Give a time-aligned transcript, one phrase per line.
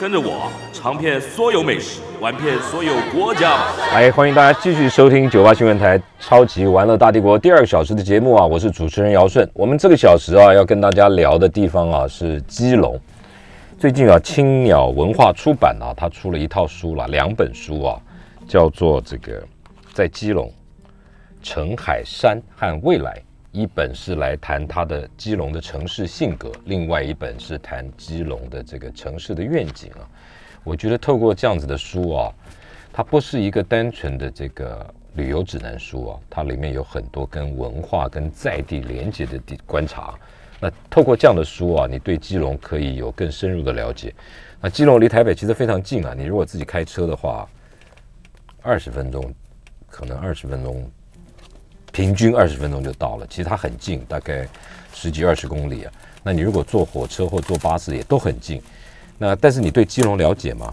[0.00, 3.74] 跟着我尝遍所有美食，玩遍所有国家吧！
[3.92, 8.46] 哎，欢迎大家继续收听九八新闻台《超级玩乐大帝国》第二个小时的节目啊！
[8.46, 9.48] 我是主持人姚顺。
[9.52, 12.96] 我们这个小时啊，要跟大家聊的地方啊是基隆。
[13.76, 18.00] 最近啊，青鸟文化出版啊，它出了一套书了，两本书啊，
[18.46, 19.42] 叫做这个
[19.92, 20.48] 在基隆、
[21.42, 23.20] 陈海山和未来。
[23.50, 30.06] 一本是来谈它的基隆的城市性格，另外一本是谈基隆的这个城市的愿景啊。
[30.64, 32.32] 我觉得透过这样子的书啊，
[32.92, 40.14] 它不是一个单纯的这个旅游指南书啊，它里面有很多跟文化跟在地连接的地观察。
[40.60, 44.14] 那透过这样的书啊，你对基隆可以有更深入的了解。
[44.60, 47.48] 那基隆离台北其实非常近啊，你如果自己开车的话，
[48.60, 49.32] 二十分钟，
[49.88, 50.90] 可能二十分钟。
[51.98, 54.46] 平均二十分钟就到了，其实它很近，大概
[54.94, 55.92] 十几二十公里啊。
[56.22, 58.62] 那你如果坐火车或坐巴士也都很近。
[59.18, 60.72] 那但是你对基隆了解吗？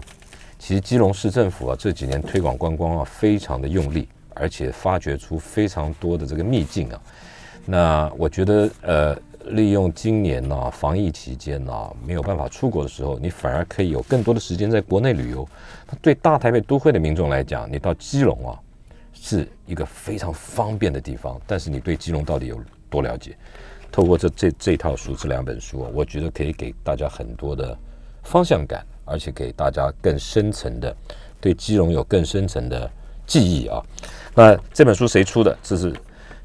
[0.56, 7.02] 其实基隆市政府啊这几年推广观光啊非常的用力，而且发掘出非常多的这个秘境啊。
[7.64, 15.44] 那我觉得呃，利用今年呢防疫期间呢没有办法出国的时候，你反而可以有更多的时间在国内旅游。
[15.90, 18.54] 那对大台北都会的民众来讲，你到基隆啊。
[19.28, 23.36] 是一个非常方便的地方，但是你对基隆到底有多了解？
[23.90, 27.76] 透过这这这套书，这两本书，我觉得可以给大家很多的
[28.22, 30.94] 方向感，而且给大家更深层的
[31.40, 32.88] 对基隆有更深层的
[33.26, 33.82] 记忆啊。
[34.32, 35.58] 那这本书谁出的？
[35.60, 35.92] 这是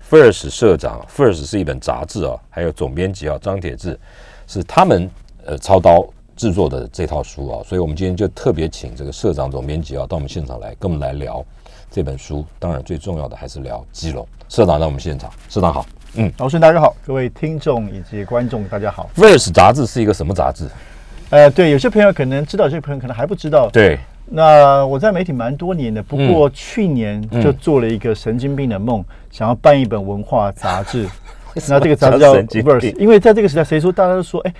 [0.09, 3.99] First 社长，First 是一本杂志啊，还有总编辑啊张铁志
[4.47, 5.07] 是他们
[5.45, 6.03] 呃操刀
[6.35, 11.45] 制作的这套书啊，所以我们今天就特别请这个社长总编辑啊到我们现场来跟我们来聊。
[11.93, 14.25] 这本书当然最重要的还是聊基隆。
[14.47, 15.85] 社长在我们现场，社长好，
[16.15, 19.09] 嗯，老师大家好，各位听众以及观众大家好。
[19.13, 20.69] Verse 杂志是一个什么杂志？
[21.31, 23.69] 呃，对，有些朋友可能知道，有些朋友可能还不知道。
[23.71, 31.05] 对，那我在媒体蛮多年的，不过去年就做了一个神经病的梦，想要办一本文化杂志。
[31.67, 34.53] 那这个杂志叫 Verse，因为在这个时代，谁说大家都说，哎。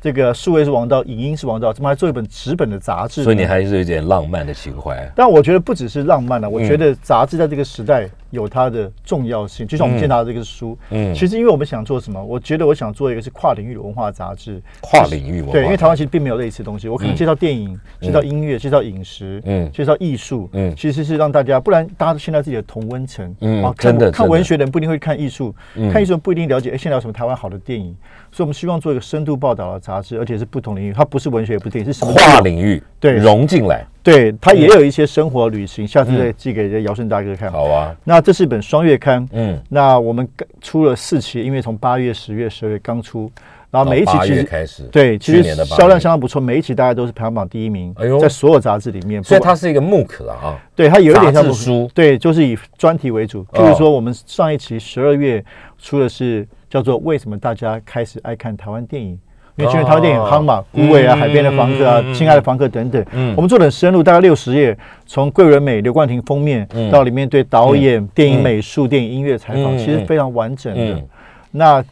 [0.00, 3.24] 这个数位是王道，影音是王道，怎么还做一本纸本的杂志？
[3.24, 5.10] 所以你还是有点浪漫的情怀。
[5.16, 9.66] 但我觉得不只是浪漫了，我觉得杂志在这个时代有它的重要性。
[9.66, 12.22] 就像我们见到的这个书，嗯，其实因为我们想做什么？
[12.22, 14.62] 我觉得我想做一个是跨领域的文化杂志。
[14.80, 16.88] 跨领域文化，对，因为台湾其实并没有类似东西。
[16.88, 25.54] 我可能介绍电影，介绍音乐，介绍饮食，嗯，介绍艺术，嗯，其实是让大家，不然大家都陷在自己的同温层，嗯，真的看文学的人不一定会看艺术，
[25.92, 26.70] 看艺术不一定了解。
[26.70, 27.94] 哎，现在有什么台湾好的电影？
[28.30, 37.50] 所以，我们希望做一个深度报道的杂志，而且是不同领域，它不是文学，也不是电影，是什么跨领域，对，融进来，对，他也有一些生活旅行，下次再寄给这姚顺大哥看。
[37.50, 40.26] 好啊，那这是一本双月刊，嗯，那我们
[40.60, 43.30] 出了四期，因为从八月、十月、十二月刚出，
[43.70, 55.44] 然后每一期其实开始，对，其实销量相当不错，每一期大概都是排行榜第一名，哎呦，在所有杂志里面，所以它是一个木可啊， 对，它有一点像书，对，就是以专题为主，譬如说我们上一期十二月
[55.78, 56.46] 出的是。
[56.70, 59.18] 叫做为什么大家开始爱看台湾电影？
[59.58, 63.04] 因为去年台湾电影夯嘛，《孤味》啊，《海边的房客》啊，《亲爱的房客》等等。
[63.12, 71.02] 嗯，我们做的很深入，大概六十页，从桂纶镁、刘冠廷封面到里面对导演、电影美术、电影音乐采访，其实非常完整的。
[71.50, 71.84] 那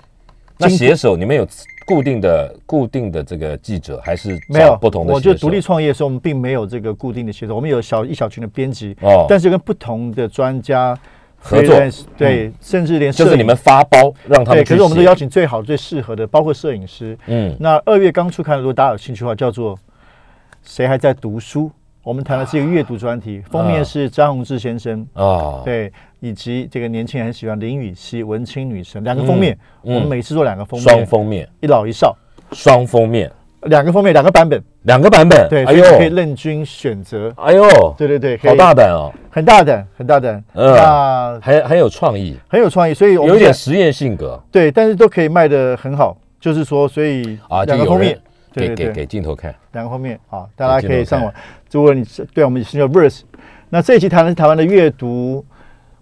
[0.58, 1.44] 那写手，你们有
[1.84, 5.12] 固定的、固定的这个记者，还是没有不同的？
[5.12, 10.96] 我就独立创业的时候，我们并没有这个固定的写手，我们有小一小群的编辑哦，但是跟不同的专家。
[11.38, 11.76] 合作。
[12.16, 17.16] 对，甚至连就是你们发包让他们对，可是我们都邀请最好最适合的，包括摄影师。
[17.26, 19.78] 嗯，那二月刚出刊，如果大家有兴趣的话，叫做
[20.64, 21.70] “谁还在读书”。
[22.02, 25.04] 我们谈的是一个阅读专题，封面是张宏志先生。
[25.12, 29.58] 啊，对，以及这个年轻人很喜欢林雨熙文青女神两个封面。
[29.82, 32.16] 我们每次做两个封面，双封面，一老一少，
[32.52, 33.28] 双封面。
[33.66, 37.32] 两个封面，两个版本，两个版本，对，哎呦，可以任君选择。
[37.36, 40.42] 哎呦，对对对，好大胆哦，很大胆，很大胆。
[40.54, 44.42] 嗯，很很有创意，很有创意，所以有点实验性格。
[44.50, 46.16] 对，但是都可以卖的很好。
[46.38, 48.16] 就是说，所以啊，两个封面，
[48.52, 51.32] 给给给镜头看，两个封面啊，大家可以上网。
[51.72, 53.22] 如果你是对我们是叫 verse，
[53.70, 55.44] 那这一期谈的是台湾的阅读，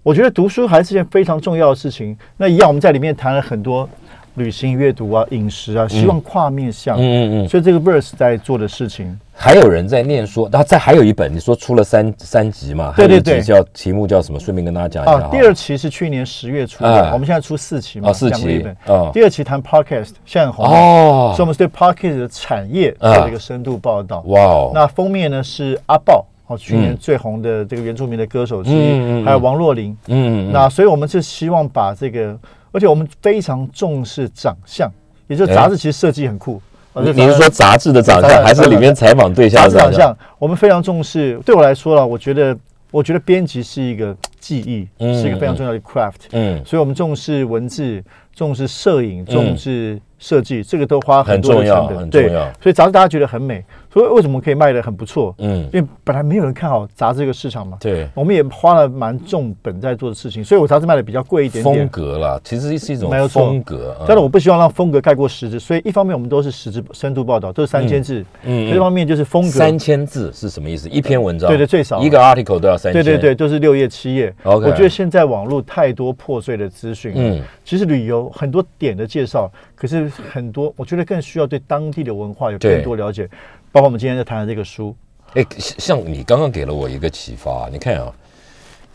[0.03, 2.17] 我觉得读书还是件非常重要的事情。
[2.37, 3.89] 那一样，我们在里面谈了很多。
[4.35, 12.93] 旅行、阅读啊，饮食啊，希望跨面向，嗯嗯嗯，所以这个 verse 在做的事情，还有人在念说，然后再还有一本，你说出了三三集嘛？
[12.97, 13.41] 对对对。
[13.41, 14.41] 叫题目叫什么？
[14.41, 18.67] 顺便跟大家讲一下啊，第二期是去年十月出的，哎我们现在出四期嘛，哦四期
[19.13, 21.33] 第二期谈 podcast，现在很红，哦。
[21.37, 24.23] 所以我们是对 podcast 的产业做了一个深度报道。
[24.27, 29.97] 哇哦，那封面呢是阿豹，哦，去年最红的这个原住民的歌手之一，还有王若琳。
[30.09, 30.53] 嗯，嗯。
[30.53, 32.37] 那所以我们是希望把这个，
[32.75, 34.91] 而且我们非常重视长相，
[35.29, 36.61] 也就是杂志其实设计很酷。
[36.97, 39.93] 你你是说杂志的长相，还是里面采访对象杂的长相？
[39.93, 41.41] 志长相，我们非常重视。
[41.47, 42.57] 对我来说了，我觉得，
[42.91, 46.27] 我觉得编辑是一个技艺，嗯是一个非常重要的 craft。
[46.33, 48.03] 嗯，所以我们重视文字，
[48.35, 52.11] 重视摄影，重视设计，这个都花很多的很重要成本。
[52.11, 55.33] 对很重要，所以杂志大家觉得很美，所以为什么可以卖的很不错？
[55.39, 57.79] 嗯，因为本来没有人看好杂志这个市场嘛。
[57.81, 61.87] 对，我们也花了蛮重本在做的事情，所以我杂志卖的比较贵一点风。
[61.87, 63.97] 格啦，其实是一种风格。
[64.01, 70.89] 嗯但是我不希望让风格盖过实质，所以一方面我们都是实质深度报道，都是三千字；，嗯另一方面就是风格，三千字是什么意思？
[70.89, 71.49] 一篇文章？
[71.49, 73.05] 对对最少一个 article 都要三千。
[73.05, 74.35] 对对对，都是六页七页。
[74.43, 83.29] OK 我觉得现在网络太多破碎的资讯，嗯嗯，其实旅游很多点的介绍，可是很多我觉得更需要对当地的文化有更多了解，
[83.75, 84.95] 包括我们今天在谈的这个书，
[85.35, 88.15] 哎，像你刚刚给了我一个启发，你看啊，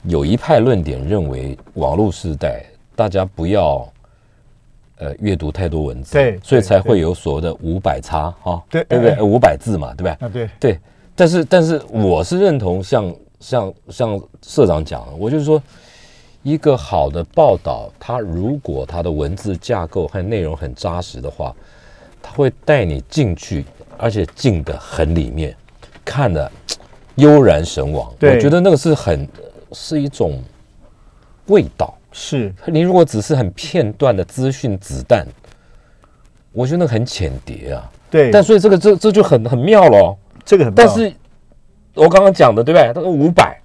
[0.04, 2.64] 有一派论点认为网络时代
[2.96, 3.86] 大家不要
[5.00, 9.16] 呃阅读太多文字，对所以才会有所谓的五百差哈，对对不对？
[9.16, 10.12] 哎五百字嘛，对不对？
[10.12, 10.80] 啊，对，对，
[11.14, 15.62] 但是但是我是认同像像像社长讲的，我就是说，
[16.42, 21.54] 一个好的报道，它如果它的文字架构和内容很扎实的话，
[22.22, 23.66] 它会带你进去，
[24.00, 25.56] 而且进的很里面，
[26.06, 26.51] 看得
[27.16, 28.12] 悠然神往。
[28.18, 29.28] 对我觉得那个是很
[29.72, 30.42] 是一种
[31.48, 31.94] 味道。
[32.12, 35.28] 是你如果只是很片段的资讯子弹，
[36.51, 37.92] 我觉得那很浅碟啊。
[38.10, 40.18] 对，但所以这个这这就很很妙了哦。
[40.44, 41.13] 这个很棒，但是
[41.94, 42.92] 我刚刚讲的对不对？
[42.92, 43.62] 他说五百，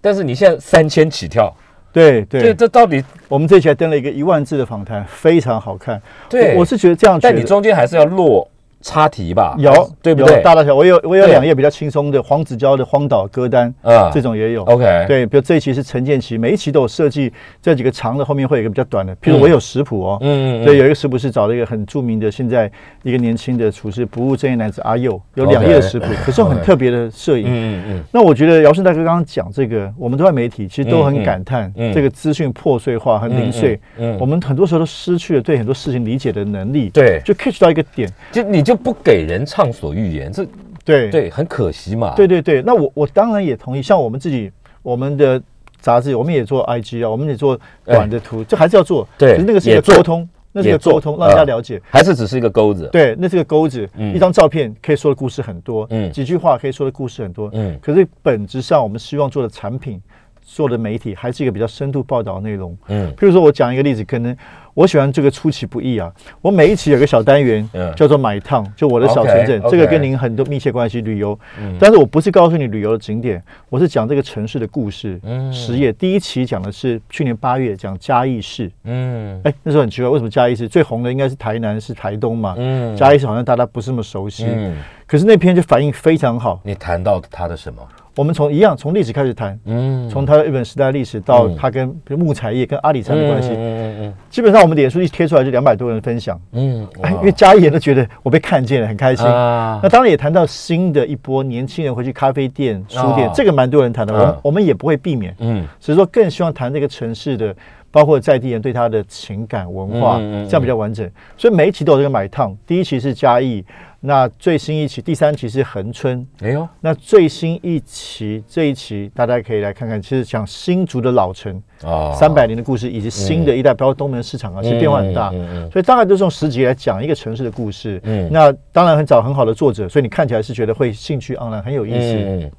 [0.00, 1.54] 但是你现在三千起跳，
[1.92, 6.02] 这对对，这到底我们这期还登了一个一万字的访谈，非常好看。
[6.28, 6.54] 对？
[6.54, 8.50] 我我是觉得这样，但你中间还是要落
[8.80, 9.56] 插题吧？
[9.58, 10.40] 有对不对？
[10.42, 11.32] 大大小，我有我有对。
[11.32, 14.10] 两页比较轻松的黄子佼的荒岛歌单，啊。
[14.12, 14.62] 这种也有。
[14.64, 19.14] OK，，对，比如这一期是陈建奇，每一期都有设计这几个长的，后面会有一个比较短的。
[19.16, 22.70] 譬如我有食谱哦，嗯对，有一个食谱是找了一个很著名的，现在
[23.02, 27.46] 一个年轻的厨师，不务正业男子阿佑，有两页的食谱，可是很 特别的摄影。
[27.48, 34.18] 嗯嗯那我觉得姚顺大哥刚刚讲这个，我们都在媒体其实都很感叹嗯嗯这个资讯破碎化和零碎，嗯嗯。
[34.20, 37.20] 我们很多时候都失去了对很多事情理解的能力，对。
[37.24, 40.44] 就 catch 到一个点，就你就不给人畅所欲言，这
[40.84, 41.08] 对。
[41.08, 42.14] 对很可惜嘛。
[42.16, 44.50] 对对对，那我我当然也同意，像我们自己
[44.82, 45.40] 我们的
[45.80, 51.80] 杂志，我们也做 IG 啊，我们也做短的图，这还是要做，对那个是一个沟通，那是一个沟通，让大家嗯了解。
[51.90, 52.88] 还是只是一个钩子。
[52.90, 54.12] 对，那是个钩子，嗯。
[54.14, 56.10] 一张照片可以说的故事很多，嗯。
[56.10, 57.78] 几句话可以说的故事很多，嗯。
[57.80, 60.02] 可是本质上我们希望做的产品、
[60.46, 62.74] 做的媒体还是一个比较深度报道的内容。
[62.86, 64.34] 嗯譬如说，我讲一个例子，可能
[64.74, 66.10] 我喜欢这个出其不意啊。
[66.40, 71.36] 我每一期有个小单元，嗯叫做买一趟，就我的小城镇这个跟您很多密切关系，旅游。
[71.60, 75.18] 嗯但是我不是告诉你旅游的景点，我是讲这个城市的故事。
[75.24, 82.54] 嗯实业第一期讲的是去年八月讲嘉义市，嗯哎，那时候很奇怪，为什么嘉义市最红的应该是台南是台东嘛？
[82.56, 84.76] 嗯嘉义市好像大家不是那么熟悉，嗯，
[85.06, 86.60] 可是那篇就反应非常好。
[86.62, 87.82] 你谈到他的什么？
[88.16, 90.08] 我们从一样从历史开始谈，嗯。
[90.08, 91.56] 从它的日本时代历史到嗯。
[91.56, 99.26] 它跟比如木材业跟阿里山的关系，嗯嗯嗯基本上我们脸书一贴出来就两百多人分享，嗯哎，因为嘉义人都觉得我被看见了，很开心。
[99.26, 99.78] 啊。
[99.82, 105.66] 那当然也谈到新的一波年轻人回去咖啡店、书店哦，这个蛮多人谈的，我们嗯我们也不会避免，嗯。
[105.78, 107.54] 所以说更希望谈这个城市的，
[107.96, 111.10] 包括在地人对他的情感文化，这样比较完整。
[111.34, 113.64] 所以每一期都有这个买烫，第一期是嘉义，
[114.00, 116.68] 那最新一期第三期是恒春，哎呦。
[116.82, 122.12] 那最新一期这一期大家可以来看看，其实讲新竹的老城啊。
[122.12, 125.30] 三百年的故事，以及新的一代，包括东门市场啊，其实变化很大。
[125.30, 125.70] 嗯嗯嗯。
[125.70, 127.98] 所以大概都是用十集来讲一个城市的故事。
[128.04, 128.28] 嗯。
[128.30, 132.14] 那当然很找很好的作者，所以你看起来是觉得会兴趣盎然，很有意思。
[132.14, 132.50] 嗯，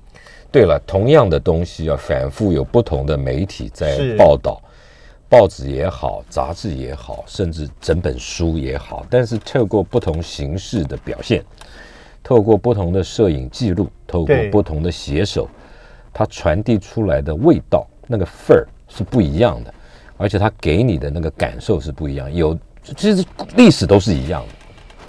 [0.52, 4.60] 对了，同样的东西啊，反复有不同的媒体在报道，
[5.30, 11.44] 报纸也好，杂志也好，甚至整本书也好，但是透过不同形式的表现，
[12.24, 15.50] 透过不同的摄影记录，透过不同的写手，
[16.14, 19.74] 它传递出来的味道，那个份儿是不一样的，
[20.16, 22.34] 而且它给你的那个感受是不一样。
[22.34, 22.58] 有，
[22.96, 24.54] 其实历史都是一样的，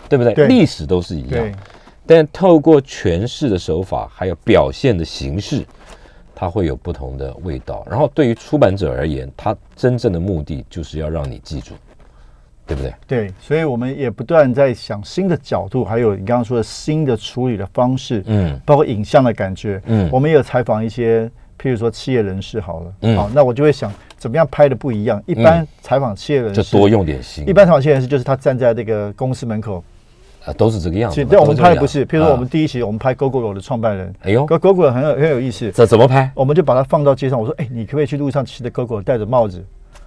[0.09, 0.35] 对不对？
[0.35, 1.55] 对历史都是一样对。
[2.05, 5.65] 但透过诠释的手法，还有表现的形式，
[6.41, 7.85] 它会有不同的味道。
[7.91, 11.75] 然后对于出版者而言，它真正的目的就是要让你记住，
[12.65, 12.95] 对不对？
[13.09, 21.27] 对，所以我们也不断在想新的角度，还有你刚刚说的新的处理的方式，嗯包括影像的感觉，嗯我们也有采访一些，
[21.61, 25.21] 譬如说企业人士好了，嗯好，那我就会想怎么样拍的不一样。
[25.27, 29.83] 一般采访企业人士，就多用点心，一般采访企业人士就是他站在这个公司门口，
[30.49, 31.15] 啊都是这个样子嘛。
[31.15, 36.31] 其实对我们拍的不是，譬如说我们啊第一期我们拍 GoGo 的创办人，哎呦，GoGo 很有很有意思，这怎么拍？
[36.35, 39.63] 我们就把它放到街上，我说，哎，你可不可以去路上骑着 GoGo 戴着帽子？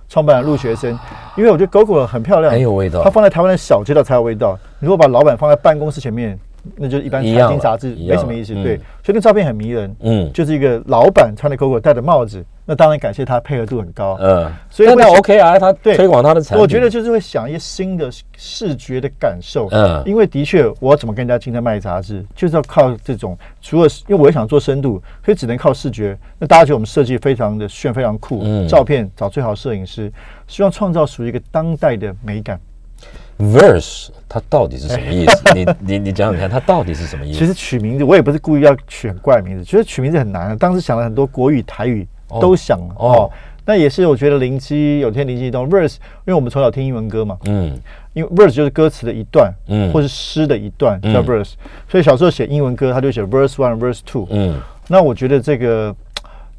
[0.10, 0.92] 创办人入学生，
[1.38, 4.60] 因为我觉得 GoGo 很漂亮，很有味道它放在台湾的小街道才有味道。
[4.80, 6.38] 如果把老板放在办公室前面，
[6.76, 8.54] 那就一般财经杂志没什么意思。
[8.56, 9.96] 对，所以那照片很迷人。
[10.02, 14.18] 嗯就是一个老板穿的 Coco 戴的帽子，那当然感谢他配合度很高。
[14.22, 26.18] 嗯，所以会想 OK 啊，他对推广他的产品，我觉得就是会想一些新的视觉的感受，嗯因为的确，我怎么跟人家竞争卖杂志，就是要靠这种，除了因为我也想做深度，所以只能靠视觉。
[26.40, 30.12] 那大家觉得我们设计非常的炫，非常酷，嗯照片找最好摄影师，
[30.48, 32.60] 希望创造属于一个当代的美感。
[33.40, 35.42] Verse 它到底是什么意思？
[35.54, 37.40] 你你你讲讲看，它到底是什么意思？
[37.40, 40.56] 其实取名字我也不是故意要取很怪的名字，其实取名字很难的。
[40.56, 43.32] 当时想了很多国语、台语哦都想了哦哦。
[43.64, 47.80] 那也是我觉得灵机有天灵机一动，verse，因为我们从小听英文歌嘛，嗯
[48.14, 51.54] 因为 verse 就是歌词的一段，嗯或是诗的一段嗯叫 verse，、
[51.88, 54.28] 所以小时候写英文歌，他就写 verse one、verse two。
[54.32, 55.96] 嗯那我觉得这个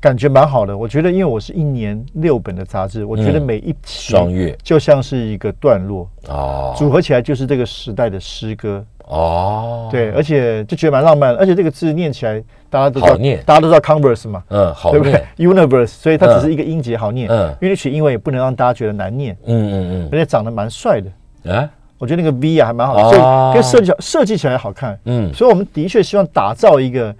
[0.02, 0.76] 感觉蛮好的。
[0.76, 8.85] 我觉得因为我是一年六本的杂志，我觉得嗯每一期双月就像是一个段落，哦组合起来就是这个时代的诗歌。
[9.06, 14.42] 哦，对，而且就觉得蛮浪漫的，而且这个字念起来大家都知道，大家都知道 Converse 嘛。
[14.49, 17.28] 嗯，好对不对念，？Universe，所以它只是一个音节好念。
[17.30, 21.11] 嗯因为你取英文也不能让大家觉得难念，嗯嗯嗯而且长得蛮帅的。
[21.44, 24.99] 嗯啊我觉得那个 V 啊还蛮好所以跟设计设计起来好看。
[25.04, 27.14] 嗯所以我们的确希望打造一个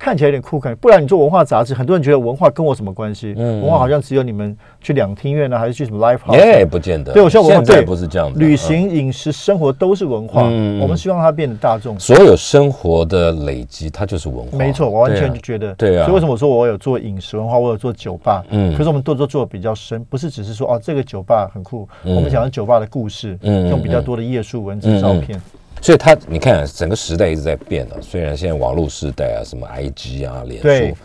[0.00, 3.34] 看起来有点酷感，不然你做文化杂志，很多人觉得文化跟我什么关系？
[3.36, 6.34] 嗯文化好像只有你们去两厅院呢，还是去什么 live house？
[6.34, 10.44] 也不见得，对我希望文化现在对不是这样子，旅行、饮食、生活都是文化。
[10.44, 12.00] 嗯嗯我们希望它变得大众。
[12.00, 14.56] 所有生活的累积，它就是文化。
[14.56, 25.38] 没错，我完全就觉得，对啊所以为什么我说我有做饮食文化，我有做酒吧，嗯可是我们都都做的比较深，不是只是说哦这个酒吧很酷，嗯我们讲的酒吧的故事，用比较多的页数、文字、照片。
[25.80, 27.96] 所以它你看，整个时代一直在变啊。
[28.00, 30.88] 虽然现在网络时代啊，什么 IG 啊、脸对。
[30.88, 30.96] 书，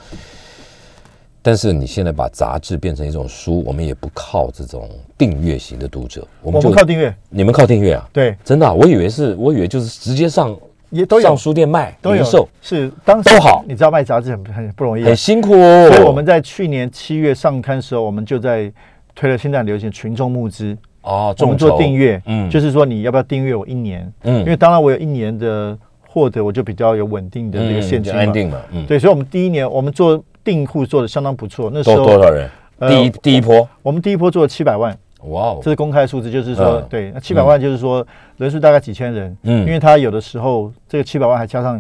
[1.42, 8.10] 但是你现在把杂志变成一种书，我们也不靠这种订阅型的读者，我我们就们靠订阅，你们靠订阅啊？
[8.12, 10.58] 对，真的啊、我以为是，我以为就是直接上
[10.90, 11.24] 也都有。
[11.24, 12.24] 上书店卖都有。
[12.24, 13.64] 零售，是当时都好。
[13.68, 15.88] 你知道卖杂志很很不容易啊，很辛苦哦。
[15.90, 18.72] 所以我们在去年七月上刊的时候，我们就在
[19.14, 22.50] 推了现在很流行群众募资，哦，我们做订阅，嗯。
[22.50, 24.12] 就是说你要不要订阅我一年？
[24.24, 24.40] 嗯。
[24.40, 32.50] 因为当然我有一年的获得，我就比较有稳定的这个现金安定嘛，嗯，对，所以我们第一年我们做订户做的相当不错，那时候多多少人？
[32.80, 34.98] 呃第一第一波，我们第一波做了七百万，
[35.30, 35.60] 哇哦。
[35.62, 36.88] 这，是公开数字，就是说、嗯。
[36.90, 38.06] 对，那七百万就是说
[38.38, 39.66] 人数大概几千人，嗯。
[39.66, 41.78] 因为他有的时候这个七百万还加上，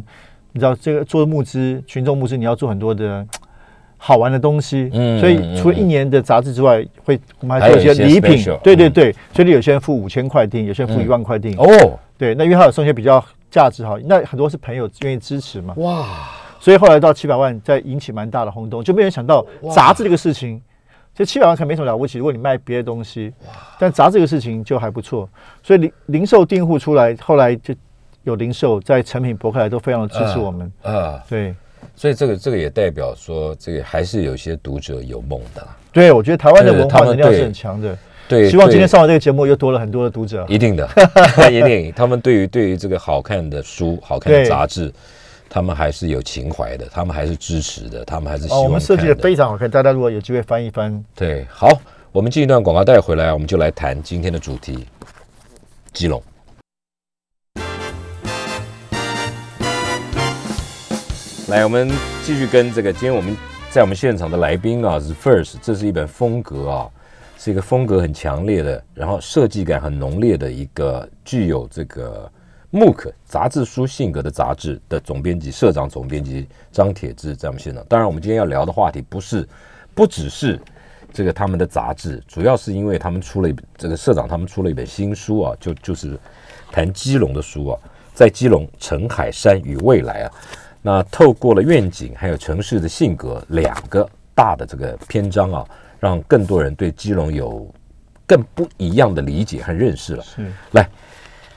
[0.52, 3.26] 你知道这个做募资群众募资，你要做很多的。
[3.98, 8.58] 好玩的东西，嗯所以嗯除了一年的杂志之外，会我们还还有一些做一些礼品。
[8.64, 16.06] 对对对，所以有些人付五千块订，有些人付一万块订，哦，对，那因为他有送一些比较价值好，那很多是朋友愿意支持嘛，哇，
[16.60, 20.62] 所以后来到七百万，再引起蛮大的轰动，就没人想到杂志这个事情，
[21.14, 23.34] 其实七百万可能没什么了不起，如果你卖别的东西，
[23.80, 25.28] 但杂志这个事情就还不错，
[25.64, 27.74] 所以零零售订户出来，后来就
[28.24, 31.56] 有零售在成品博客来都非常的支持我们，啊，对。
[31.96, 35.78] 所以这个这个也代表说，这个还是有些读者有梦的啦。
[35.92, 37.98] 对，我觉得台湾的文化能量是很强的。
[38.28, 40.46] 对，希望今天上完这个节目又多了很多的读者。
[40.50, 40.90] 一定的，
[41.52, 44.92] 一定，他们对于对于这个好看的书、好看的杂志，
[45.48, 49.16] 他们还是有情怀的，他们还是支持的，他们还是希哦，我望们设计的。
[49.16, 51.70] 非常好看，大家如果有机会翻一翻，对，好，
[52.12, 54.86] 我们进一段广告带回来，我们就来谈今天的主题——
[55.94, 56.22] 基隆。
[61.50, 61.88] 来，我们
[62.24, 63.38] 继续跟这个今天我们
[63.70, 66.90] 在我们现场的来宾啊是 First，这是一本风格啊，
[67.38, 72.28] 是一个风格很强烈的，然后设计感很浓烈的一个具有这个
[72.72, 77.86] MOOC 杂志书性格的杂志的总编辑、社长、总编辑张铁志在我们现场。
[77.88, 79.48] 当然，我们今天要聊的话题不是
[79.94, 80.60] 不只是
[81.14, 86.18] 这个他们的杂志，主要是因为他们出了一本这个社长他们出了一本新书啊，就就是
[86.72, 87.80] 谈基隆的书啊，
[88.16, 90.32] 在基隆陈海山与未来啊。
[90.88, 95.66] 那透过了愿景还有城市的性格两个大的这个篇章啊，
[96.00, 97.68] 让更多人对基隆有
[98.28, 100.22] 更不一样的理解和认识了。
[100.22, 100.88] 是来，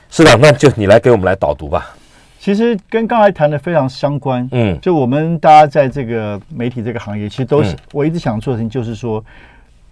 [0.08, 1.94] 市长，那就你来给我们来导读吧。
[2.38, 4.48] 其实跟刚才谈的非常相关。
[4.50, 9.22] 嗯就我们大家在这个媒体这个行业，其实都是、嗯我一直想做的事情，就是说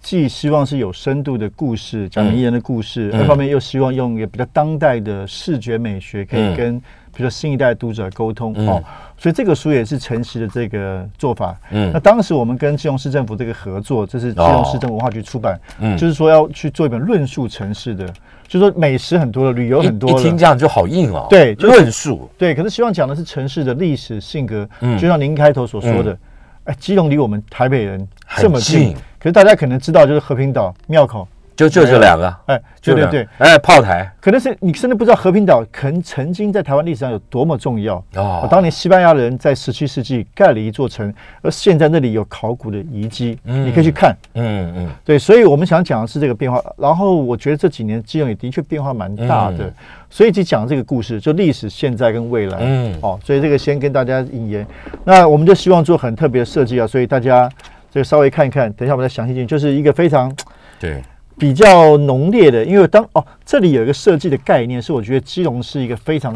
[0.07, 3.19] 既希望是有深度的故事，讲嗯名人的故事，嗯。
[3.19, 6.53] 二方面又希望用一个比较当代的视觉美学，可嗯。
[6.53, 8.69] 以跟比如说新一代读者沟通、嗯。
[8.69, 8.83] 哦。
[9.17, 11.59] 所以这个书也是诚实的这个做法。
[11.71, 11.91] 嗯。
[11.93, 15.97] 那当时我们跟基隆市政府这个合作，这是基隆市政府文化局出版，嗯。
[15.97, 18.07] 就是说要去做一本论述城市的，
[18.47, 21.27] 就是说美食很多了，旅游很多一了，一听这样就好硬哦。
[21.29, 24.97] 对就是论述，对，可是希望讲的是城市的历史性格，嗯。
[24.97, 26.17] 就像您开头所说的，
[26.63, 37.95] 哎，基隆离我们台北人这么近，近可是大家可能知道就是和平岛、庙口，就就这两个，哎，对对对，，哎，炮台可能是你甚至不知道和平岛可能曾经在台湾历史上有多么重要。
[38.15, 44.15] 哦当年西班牙人在十七世纪盖了一座城，而现在那里有考古的遗迹，嗯你可以去看。
[44.35, 46.63] 嗯嗯对，所以我们想讲的是这个变化。
[46.77, 49.73] 然后我觉得这几年基隆也的确变化蛮大的，嗯
[50.09, 52.59] 所以就讲这个故事，就历史、现在跟未来。
[52.61, 54.65] 嗯哦，所以这个先跟大家引言。
[55.03, 57.49] 那我们就希望做很特别的设计啊，所以大家
[57.97, 60.31] 这个稍微看一看，等一下我们再详细进去，就是一个非常
[60.79, 61.01] 对，
[61.35, 66.31] 比较浓烈的，因为当哦这里有一个设计的概念，是我觉得基隆是一个非常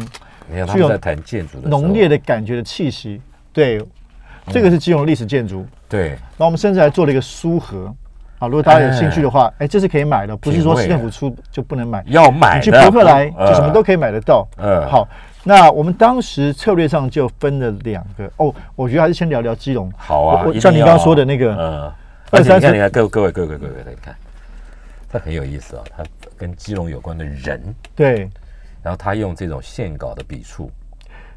[0.72, 3.20] 具有谈建筑的浓烈，的感觉的气息。
[3.52, 3.80] 对，
[4.48, 5.64] 这个是基隆历史建筑。
[5.88, 7.94] 对，然后我们甚至还做了一个书盒。
[8.40, 12.02] 啊，如果大家有兴趣的话，哎，这是可以买的，不是说市政府出就不能买。
[12.08, 14.44] 要买你去博客来呃就什么都可以买得到。
[14.56, 14.84] 嗯。
[14.88, 15.06] 好，
[15.44, 18.30] 那我们当时策略上就分了两个。
[18.36, 19.92] 哦，我觉得还是先聊聊基隆。
[19.96, 21.92] 好啊，像你刚刚说的那个嗯，
[22.30, 24.14] 二三十你看，各各位各位各位你看，
[25.12, 26.04] 这很有意思啊，他
[26.36, 27.60] 跟基隆有关的人，
[27.96, 28.30] 对，
[28.82, 30.70] 然后他用这种线稿的笔触，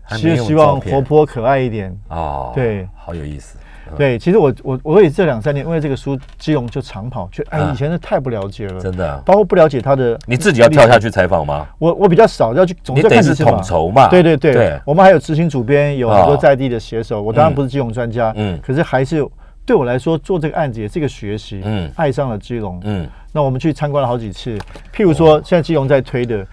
[0.06, 1.94] 还其实希望活泼可爱一点。
[2.10, 2.88] 哦，对。
[2.96, 3.58] 好有意思，
[3.98, 9.18] 对，其实我我我也这两三年因为这个书，基隆就长跑，就哎啊以前的太不了解了，真的。
[9.26, 11.68] 包括不了解他的，你自己要跳下去采访吗？
[11.78, 14.08] 我我比较少要去，总是是统筹嘛。
[14.08, 16.38] 对对对，我们还有执行主编，有很多哦。
[16.42, 17.22] 在地的写手。
[17.22, 18.56] 我当然不是基隆专家，嗯。
[18.56, 19.24] 嗯，可是还是
[19.66, 21.86] 对我来说做这个案子也是一个学习，嗯。
[21.86, 24.58] 嗯，爱上了基隆，嗯，那我们去参观了好几次，
[24.96, 26.44] 譬如说现在基隆在推的，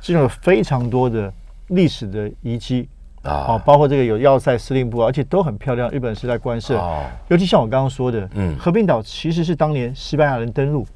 [0.00, 1.32] 基隆有非常多的
[1.68, 2.88] 历史的遗迹。
[3.22, 3.32] 啊。
[3.48, 6.76] 哦，，包括这个有要塞司令部啊，而且都很漂亮，日本时代官舍。
[6.76, 7.02] 哦。
[7.28, 8.54] 尤其像我刚刚说的，嗯。
[8.54, 10.86] 嗯，和平岛其实是当年西班牙人登陆，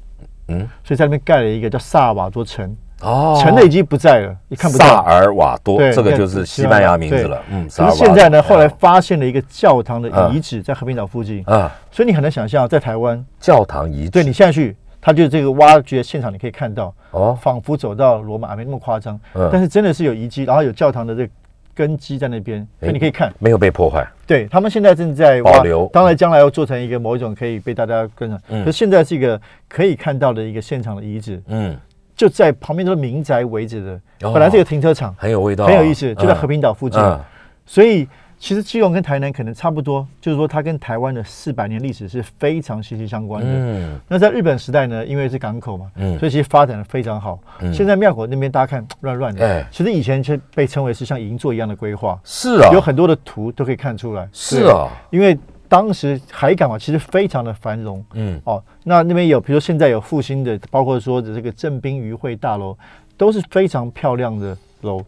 [0.47, 3.39] 嗯，所以在那边盖了一个叫萨尔瓦多城，哦。
[3.41, 4.85] 城的已经不在了，你看不到。
[4.85, 5.01] 萨。
[5.01, 7.41] 尔瓦多，对这个就是西班牙名字了。
[7.49, 10.33] 嗯，萨可是现在呢，后来发现了一个教堂的嗯。
[10.33, 19.47] 遗址在和平岛附近，啊，所以你很难想象，在台湾，教堂遗址，对你现在去，它就这个挖掘现场，你可以看到，哦，仿佛走到罗马，没那么夸张，嗯。
[19.51, 21.31] 但是真的是有遗迹，然后有教堂的这个
[21.75, 23.31] 根基在那边，所以你可以看。
[23.37, 24.07] 没有被破坏。
[24.25, 25.87] 对他们现在正在挖保留。
[25.93, 28.63] 当然将来要做成一个某一种可以被大家跟上，嗯。
[28.63, 31.77] 可是现在是一个可以看到的一个现场的遗址，嗯，
[32.15, 34.31] 就在旁边都是民宅围着的，哦。
[34.31, 37.19] 本来是一个停车场，很有味道啊，很有意思，就在和平平岛附近，嗯。
[37.65, 43.49] 所以其实基隆跟台南可能差不多，就是说它跟台湾的四百年历史是非常息息相关的。
[43.49, 47.39] 嗯那在日本时代呢，因为是港口嘛，嗯所以其实发展的非常好。
[47.61, 54.27] 嗯现在庙口那边大家看乱乱的，哎其实以前是被称为是像银座一样的规划，是啊，有很多的图都可以看出来。
[54.31, 58.03] 是啊，因为当时海港嘛，其实非常的繁荣。
[58.13, 62.77] 嗯哦，那那边有，比如说现在有复兴的，包括说的这个正滨渔会大楼，
[63.17, 65.01] 都是非常漂亮的楼。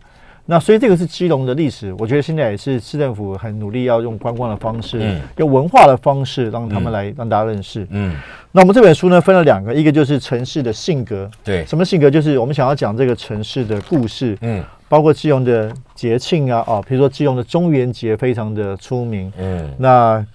[0.50, 7.86] 那所以这个是基隆的历史，我觉得现在也是市政府很努力要用观光的方式，嗯用文化的方式让他们嗯来、让大家认识。
[7.90, 8.16] 嗯，
[8.54, 12.10] 那我们这本书呢分了两个，一个就是城市的性格，对，什么性格？
[12.10, 20.26] 就是我们想要讲这个城市的故事，嗯包括基隆的节庆啊，哦，比如说基隆的中元节非常的出名，嗯那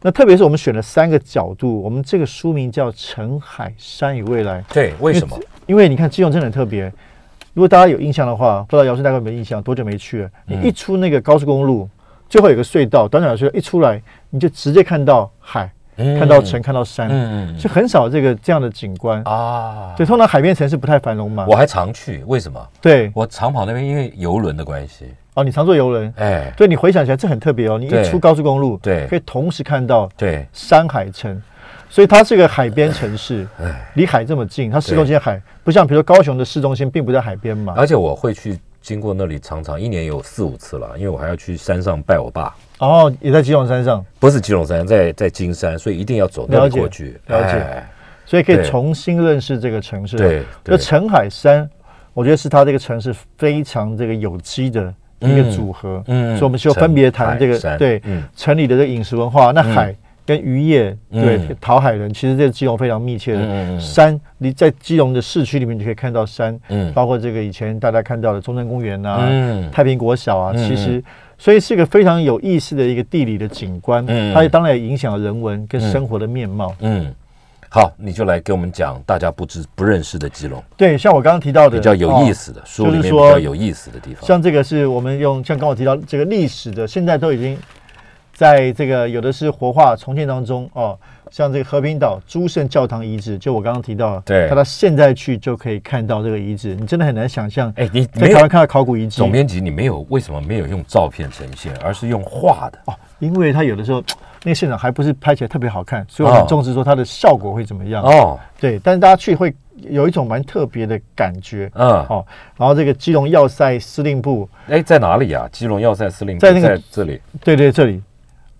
[0.00, 5.38] 那特别是我们选了三个角度，我们这个书名叫《城海山与未来》，对，为什么？
[5.66, 6.90] 因为你看基隆真的很特别。
[7.54, 9.62] 如果大家有印象的话，不知道姚顺大哥有没有印象？
[9.62, 10.30] 多久没去了？
[10.46, 11.88] 你嗯一出那个高速公路，
[12.28, 19.22] 最后有个隧道，短短的隧道一出来，你就直接看到海，嗯看到城，看到山，嗯就很少这个这样的景观。
[19.24, 21.44] 啊，对，通常海边城市不太繁荣嘛。
[21.46, 22.68] 我还常去，为什么？
[22.80, 27.78] 对，我常跑那边因为游轮的关系，哦，你常坐游轮，哎，对你回想起来这很特别哦。
[27.78, 31.40] 你一出高速公路，对可以同时看到对，山海城，
[31.92, 37.74] 所以它是个海边城市哎，离海这么近，它市中心海不像比如说高雄的市中心并不在海边嘛。
[37.76, 47.58] 而且我会去经过那里，常常一年有四五次了，因为我还要去山上拜我爸，哦，也在基隆山上，不是基隆山，在在金山，所以一定要走那里过去，了解。
[47.58, 47.86] 哎。
[48.24, 50.16] 所以可以重新认识这个城市。
[50.16, 51.68] 对对，这澄海山，
[52.14, 56.02] 我觉得是它这个城市非常这个有机的一个组合。
[56.06, 58.22] 嗯所以我们就分别谈这个对嗯。
[58.34, 59.50] 城里的这个饮食文化。
[59.50, 59.94] 那海
[60.36, 63.78] 跟渔业，对嗯讨海人，其实这个基隆非常密切的。
[63.78, 66.92] 山，你在基隆的市区里面，你可以看到山，嗯。
[66.92, 69.70] 包括这个以前大家看到的中正公园啊，嗯。
[69.70, 71.02] 太平国小啊，嗯其实
[71.36, 76.74] 所以是一个非常有意思的一个地理的景观，嗯它也当然也影响了人文跟生活的面貌。
[76.80, 77.12] 嗯，
[77.68, 84.24] 好，你就来给我们讲大家不知不认识的基隆，对，像我刚刚提到的，比较有意哦思的书里面比较有意思的地方。
[84.26, 87.58] 像这个是我们用像刚我提到这个历史的，现在都已经
[88.32, 90.98] 在这个有的是活化重建当中哦，
[91.30, 102.78] 像这个和平岛诸圣教堂遗址，就我刚刚提到的，对他到现在去就可以看到这个遗址，你真的很难想象，哎，你在台湾看到考古遗址总编辑，你没有为什么没有用照片呈现，而是用画的？
[102.86, 104.02] 哦，因为他有的时候
[104.42, 108.02] 那个现场还不是拍起来特别好看，所以我哦很重视说它的效果会怎么样。
[108.02, 109.54] 哦，对，但是大家去会
[109.88, 111.70] 有一种蛮特别的感觉。
[111.74, 115.48] 嗯，哦，然后这个基隆要塞司令部，哎，在哪里啊？
[115.52, 117.20] 基隆要塞司令部在那个在这里。
[117.44, 118.02] 对对，这里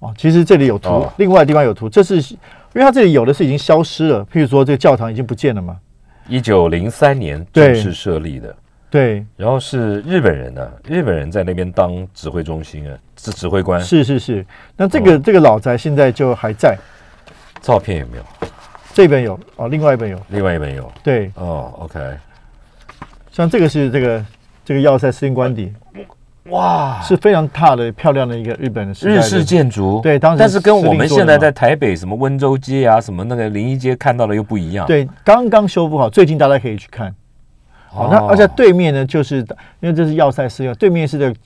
[0.02, 2.38] 哦，其实这里有图，哦另外地方有图，这是因
[2.74, 5.78] 为它这里有的是已经消失了，譬如说这个教堂已经不见了嘛。
[6.26, 8.54] 一九零三年对正式设立的，
[8.90, 13.80] 对，然后是日本人呢、日本人在那边当指挥中心啊，是指挥官。
[13.80, 14.44] 是是是。
[14.76, 16.76] 那这个、哦这个老宅现在就还在，
[17.60, 18.24] 照片有没有？
[18.92, 20.18] 这边有哦，另外一边有。
[20.30, 20.92] 另外一边有。
[21.02, 22.00] 对，哦，OK，
[23.30, 24.26] 像这个是这个
[24.64, 25.72] 这个要塞司令官邸，
[26.50, 30.00] 哇，是非常大的漂亮的一个日本的的日式建筑。
[30.02, 37.14] 对当时但是跟我们现在在台北什么温州街啊，什么那个临沂街看到的又不一样。，对，刚刚修复好，最近大家可以去看。
[37.86, 39.38] 好、那哦而且对面呢，就是
[39.80, 41.36] 因为这是要塞司令，对面是这个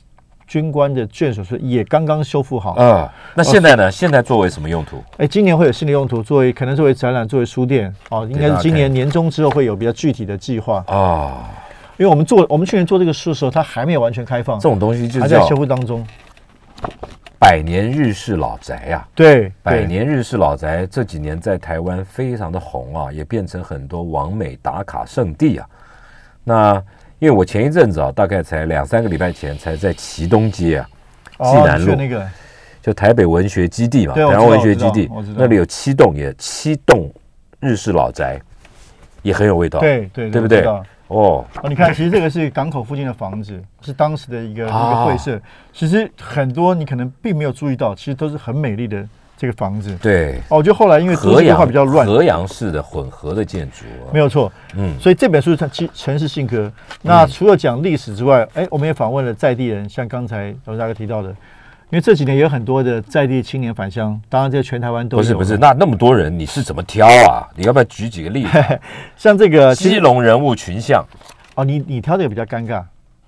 [0.47, 2.77] 军官的眷属，所以也刚刚修复好。
[2.79, 3.91] 嗯，那现在呢？
[3.91, 5.03] 现在作为什么用途？
[5.19, 10.85] 哎，今年会有新的用途，作为可能作为展览，作为书店哦，应该是今年年中之后会有比较具体的计划。
[10.87, 11.51] 啊，
[11.99, 16.07] 因为我们做我们去年做这个事的时候，它还没有完全开放这，种东西就还在修复当中。
[17.39, 25.67] 百年日式老宅呀、对，百年日式老宅这几年在台湾非常的红啊，也变成很多网美打卡圣地啊。
[26.45, 26.83] 那
[27.19, 30.89] 因为我前一阵子啊，大概才两三个礼拜前才在旗东街啊，
[31.39, 32.27] 济哦，南路那个
[32.83, 37.11] 就台北文学基地嘛，台湾文学基地那里有七栋，也七栋
[37.61, 38.41] 日式老宅，
[39.23, 40.67] 也很有味道。，对对对不对
[41.09, 45.41] 哦，哦，你看，其实这个是港口附近的房子，是当时的一个一啊个会社。
[45.73, 49.97] 其实很多你可能并没有注意到，其实都是很美丽的这个房子。
[50.03, 54.51] 对，哦，我觉得后来因为都河市规划阳比较乱，河阳式的混合的建筑啊，没有错。
[54.75, 56.71] 嗯，所以这本书它其城市性格。
[57.03, 61.37] 那除了讲历史之外，哎，我们也访问了在地人，像刚才罗大哥提到的，因
[61.97, 65.23] 为这几年也有很多的在地青年返乡，当然这全台湾都有。
[65.23, 67.49] 不是不是，，那那么多人，你是怎么挑啊？
[67.57, 68.69] 你要不要举几个例子啊？
[69.17, 71.05] 像这个其基隆人物群像，
[71.55, 72.83] 哦，你你挑这个比较尴尬。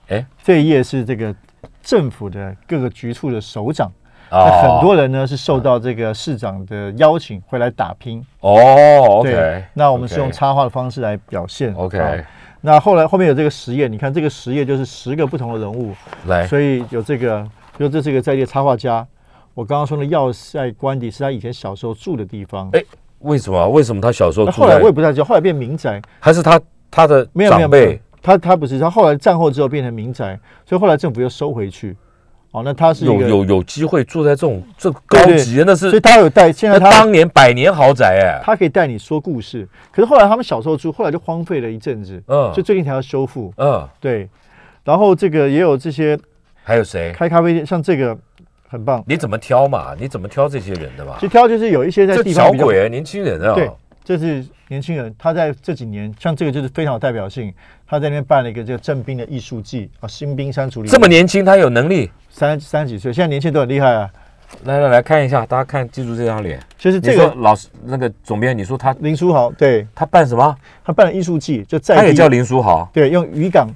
[0.08, 1.34] 哎这一页是这个
[1.82, 3.90] 政府的各个局处的首长。
[4.30, 8.22] 那哦很多人呢是受到这个市长的邀请会来打拼。
[8.40, 11.72] 哦对，OK，那我们是用插画的方式来表现。
[11.74, 12.14] OK 啊
[12.60, 15.94] 那后来后面有这个实验，你看这个实验就是十个不同的人物，
[16.26, 19.06] 来，所以有这个，比如这是一个在地的插画家。
[19.54, 22.68] 我刚刚说的要塞官邸是他以前小时候住的地方。
[22.72, 22.84] 哎
[23.20, 23.68] 为什么？
[23.70, 26.60] 为什么他小时候住后来我也不太知道，后来变民宅，还是他
[26.90, 31.96] 他的没有没有长辈没有，他他不是，他后来战后之后变成民宅，所以后来政府又收回去。
[32.52, 39.68] 哦，那他是，有有有机会住在这种这高级的，那是所以他有带，现在他当年百年豪宅哎，他可以带你说故事。
[39.92, 43.52] 可是后来他们小时候住，后来就荒废了一阵子，嗯所以最近才要修复。
[43.56, 44.28] 嗯，对，
[44.84, 46.18] 然后这个也有这些
[46.68, 47.12] 还有谁？
[47.12, 48.14] 开咖啡店，像这个
[48.68, 49.02] 很棒。
[49.06, 49.94] 你怎么挑嘛？
[49.98, 51.20] 你怎么挑这些人的嘛其？
[51.20, 53.70] 实挑就是有一些在这地方小鬼啊，年轻人啊，对，
[54.04, 57.50] 这是年轻人，他在这几年，像这个就是非常有代表性。
[57.86, 62.10] 他在那边办了一个叫正兵的艺术季啊，新兵山处理这么年轻，他有能力。
[62.28, 64.10] 三三十几岁，现在年轻人都很厉害啊。
[64.64, 66.60] 来来来看一下，大家看，记住这张脸。
[66.76, 70.54] 就是这个老师那个总编，你说他林书豪，对他办什么？
[70.84, 73.66] 他办了艺术季，就在他也叫林书豪对，用渔港。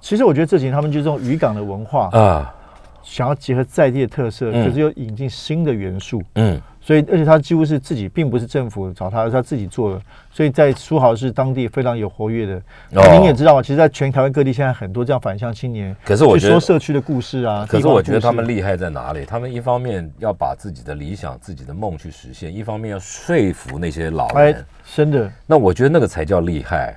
[0.00, 2.54] 其实我觉得这几年他们就是用渔港的文化，啊，
[3.02, 6.22] 想要结合在地的特色，嗯可是又引进新的元素。
[6.34, 10.00] 嗯，所以，而且他几乎是自己，并不是政府找他，而是他自己做的。
[10.30, 12.54] 所以在苏豪是当地非常有活跃的。
[12.94, 17.66] 哦您也知道嘛，其实，在全台湾各地现在很多这样返乡青年，可是我觉得说社区的故事啊。
[17.68, 19.24] 可是我觉得他们厉害在哪里？
[19.24, 26.96] 他们一方面要把自己的理想、自己的梦去实现，一方面要说服那些老哎人。，真的那我觉得那个才叫厉害。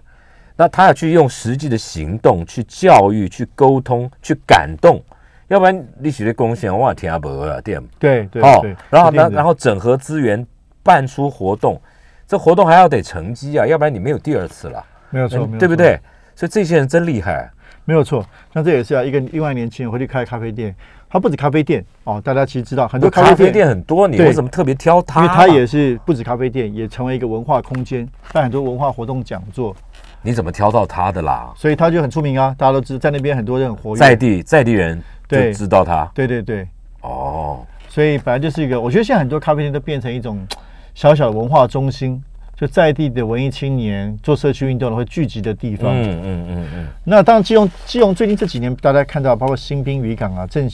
[0.61, 5.03] 那他要去用实际的行动去教育、去沟通、去感动，
[5.47, 7.87] 要不然你写的贡献我也听不啊，对吗？
[7.97, 8.63] 对对哦。
[8.87, 10.45] 然后呢，然后整合资源，
[10.83, 11.81] 办出活动，
[12.27, 15.55] 这活动还要得成绩啊，要不然你没有第二次了，没有错，没有错？
[15.55, 15.99] 嗯对不对？
[16.35, 17.49] 所以这些人真厉害。
[17.83, 18.23] 没有错。
[18.53, 20.75] 像这也是啊，一个另外年轻人回去开咖啡店，
[21.09, 23.67] 他不止咖啡店哦，大家其实知道很多咖啡咖啡店。
[23.67, 25.25] 很多，你为什么特别挑它嘛？
[25.25, 29.75] 因为他也是不止咖啡店，也成为一个文化空间，办很多文化活动讲座，
[30.21, 31.51] 你怎么挑到他的啦？
[31.55, 33.99] 所以他就很出名啊，大家都知道，在那边很多人很活跃。
[33.99, 36.67] 在地在地人就对知道他对对对，
[37.01, 40.45] 哦，所以本来就是一个，我觉得现在很多咖啡店都变成一种
[40.93, 42.21] 小小的文化中心，
[42.55, 45.89] 就在地的文艺青年做社区运动的会聚集的地方。
[45.91, 46.87] 嗯嗯嗯嗯。
[47.03, 50.69] 那当然，基隆基隆最近这几年大家看到，包括新兵渔港啊，正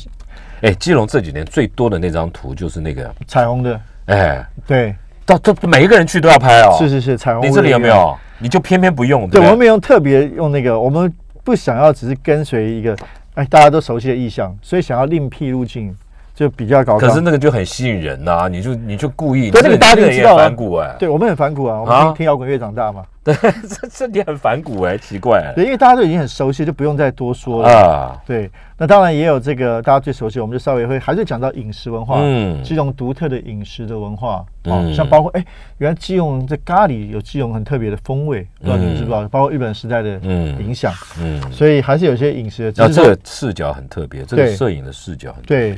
[0.61, 4.95] 哎，基隆这几年最多的那张图就是那个彩虹的，哎，对，
[5.27, 6.75] 到这每一个人去都要拍哦。
[6.79, 7.45] 是是是，彩虹。
[7.45, 8.17] 你这里有没有？
[8.39, 9.29] 你就偏偏不用。
[9.29, 11.13] 对，我们没有特别用那个，我们
[11.43, 12.95] 不想要只是跟随一个
[13.33, 15.93] 哎大家都熟悉的意象，所以想要另辟路径。
[16.37, 18.47] 就比较高，可是那个就很吸引人呐！
[18.47, 23.03] 你就你就故意，对那个大家就知道反骨哎，对我们很反骨啊，我们听听摇滚乐长大嘛。
[23.23, 23.33] 对，
[23.67, 25.51] 这这你很反骨哎，奇怪。
[25.55, 28.21] 对，因为大家都已经很熟悉，就不用再多说了啊。
[28.23, 28.47] 对，
[28.77, 35.43] 那当然也有这个大家最熟悉，我们就稍微会还是讲到饮食文化，嗯，这种独特的饮食的文化嗯，像包括哎，
[35.79, 39.27] 原来基隆这咖喱有基隆很特别的风味，不知道你们知不知道？
[39.29, 40.19] 包括日本时代的
[40.59, 42.87] 影响，嗯，所以还是有些饮食的。
[42.87, 45.75] 那这个视角很特别，这个摄影的视角很对。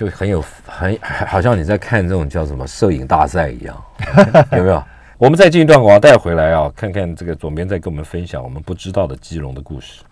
[0.00, 3.84] 就很有很好像你在看这种叫什么摄影大赛一样，
[4.56, 4.82] 有没有？
[5.18, 10.02] 我们再进一段广告带回来啊，看看这个总编在跟我们分享我们不知道的基隆的故事。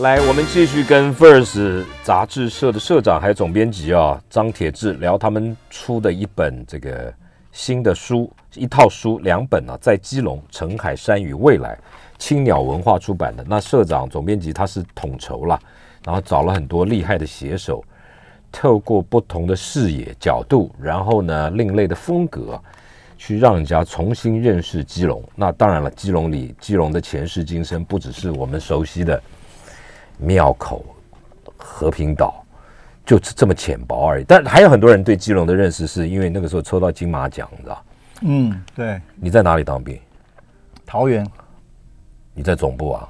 [0.00, 7.14] 来，我们继续跟 Verse 杂志社的社长还有总编辑啊张铁志聊他们出的一本这个
[7.52, 11.78] 新的书，一套书两本呢，在基隆陈海山与未来。
[12.20, 15.58] 青鸟文化出版的那社长、总编辑他是统筹了，
[16.04, 17.82] 然后找了很多厉害的写手，
[18.52, 22.60] 透过不同的视野角度，然后呢另类的风格，
[23.16, 25.24] 去让人家重新认识基隆。
[25.34, 29.20] 那当然了，基隆里基隆的前世今生不只是我们熟悉的
[30.18, 30.84] 庙口、
[31.56, 32.44] 和平岛，
[33.06, 34.24] 就这么浅薄而已。
[34.28, 37.84] 但还有很多人对基隆的认识是因为那个时候抽到金马奖，你知道？
[38.20, 39.00] 嗯，对。
[39.16, 39.98] 你在哪里当兵？
[40.84, 41.26] 桃园。
[42.40, 43.06] 你在总部啊？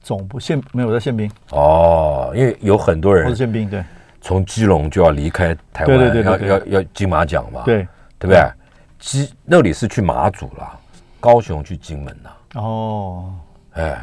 [0.00, 3.82] 总部宪没有在宪兵哦，因为有很多人是宪兵，对，
[4.20, 7.78] 从基隆就要离开台湾，对对对，要要要金马奖嘛，对
[8.20, 8.40] 对不对？
[9.00, 10.78] 基那里是去马祖了，
[11.18, 12.36] 高雄去金门了。
[12.60, 13.34] 哦，
[13.72, 14.00] 哎，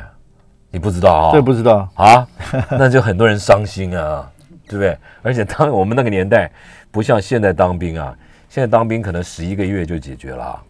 [0.69, 1.31] 你不知道啊？
[1.31, 2.27] 对，不知道啊？
[2.71, 4.29] 那就很多人伤心啊，
[4.67, 4.97] 对不对？
[5.21, 6.51] 而且当我们那个年代
[6.91, 8.13] 不像现在当兵啊，
[8.49, 10.61] 现在当兵可能十一个月就解决了。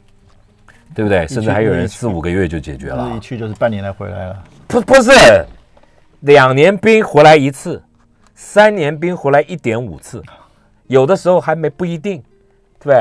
[0.95, 1.27] 对不对？
[1.27, 4.43] 甚至还有人四五个月就解决了，一去就是半年来回来了。
[4.67, 5.11] 不不是，
[6.21, 7.81] 两年兵回来一次，
[8.35, 10.21] 三年兵回来一点五次，
[10.87, 12.23] 有的时候还没不一定，
[12.79, 12.95] 对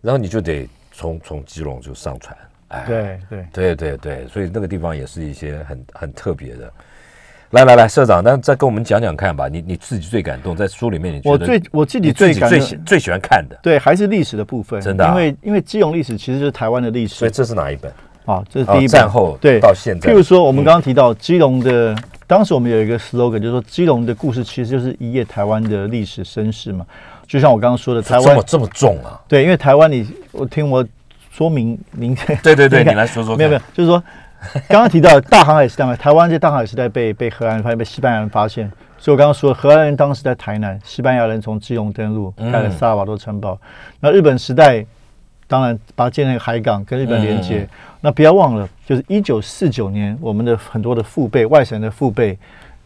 [0.00, 2.36] 然后你就得从从基隆就上船，
[2.68, 6.72] 哎，对对对对对，所以那个地方也是一些很很特别的。
[7.50, 9.48] 来来来，社长，那再跟我们讲讲看吧。
[9.48, 17.14] 你你自己最感动，在书里面，你我最我自己最最最喜欢看的，对，还是历史的部分，真的，因为因为基隆历史其实就是台湾的历史。
[17.14, 17.90] 所以这是哪一本？
[18.26, 18.88] 啊，这是第一本。
[18.88, 26.84] 战后对到现在，譬如说我们刚刚提到基隆的，当时我们有一个 slogan，就是说基隆的故事其实就是一页台湾的历史身世嘛。
[27.26, 29.18] 就像我刚刚说的，台湾这么这么重啊？
[29.26, 30.86] 对，因为台湾你我听我
[31.30, 34.02] 说明，您对对对， 你来说说，没有没有，就是说。
[34.68, 38.70] 刚刚提到大航海时代嘛，台湾在大航海时代被被荷兰人发现，被西班牙人发现。
[38.96, 43.58] 所以我刚刚说，荷兰人当时在台南，西班牙人从基隆登陆，盖了萨尔瓦多城堡。
[44.00, 44.84] 那日本时代，
[45.46, 47.68] 当然把它建成一个海港，跟日本连接。
[48.00, 52.38] 那不要忘了，就是一九四九年，我们的很多的父辈、外省的父辈，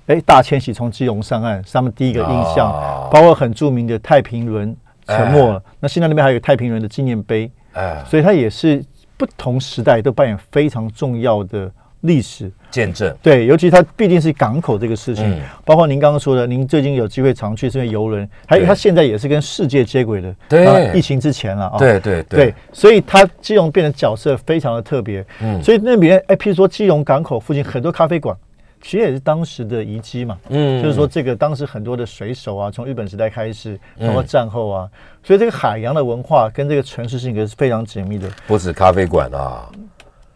[0.06, 2.70] 哎，大迁徙从基隆上岸，他们第一个印象，
[3.10, 4.74] 包括很著名的太平轮
[5.06, 5.62] 沉没了。
[5.80, 8.84] 那现在那边还有太平轮的纪念碑，哎，所以它也是。
[9.22, 12.50] 不同时代都扮演非常重要的历史。
[12.72, 28.36] 见证，对，尤其它毕竟是港口这个事情，包括您刚刚说的，您最近有机会常去这边游轮，还有它现在也是跟世界接轨的，对，疫情之前了啊，对对对，所以它基隆变得角色非常的特别，嗯，所以那边哎，譬如说基隆港口附近很多咖啡馆。
[28.82, 34.90] 其实也是当时的遗迹嘛，嗯，就是说这个当时很多的水手啊，从日本时代开始，包括战后啊，
[35.22, 38.28] 所以这个海洋的文化跟这个城市性格是非常紧密的。
[38.46, 39.70] 不止咖啡馆啊，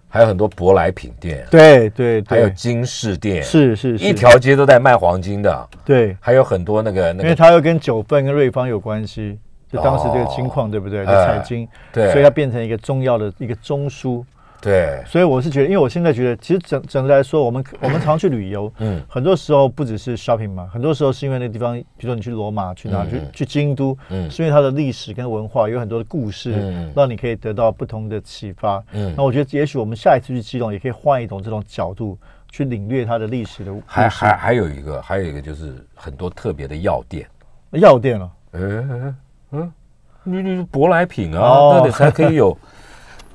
[0.09, 9.37] 还有很多舶来品店，对对，还有金饰店，是是，一条街都在卖黄金的，对，还有很多那个，因为它又跟九份跟瑞芳有关系，
[9.71, 11.05] 就当时这个金矿对不对？
[11.05, 14.25] 采金，对，所以它变成一个重要的一个中枢。
[14.67, 32.19] 对，所以我是觉得，因为我现在觉得，其实整整个来说，我们我们常去旅游，嗯，很多时候不只是 shopping 嘛，很多时候是因为那个地方，比如说你去罗马，去哪，去去京都，嗯，是因为它的历史跟文化有很多的故事，嗯，让你可以得到不同的启发，嗯，那我觉得也许我们下一次去基隆，也可以换一种这种角度
[32.51, 33.73] 去领略它的历史的。
[33.87, 37.25] 还还还有一个，还有一个就是很多特别的药店，
[37.71, 39.17] 药店了，嗯
[39.53, 39.73] 嗯，
[40.25, 42.59] 你你舶来品啊，那里才可以有。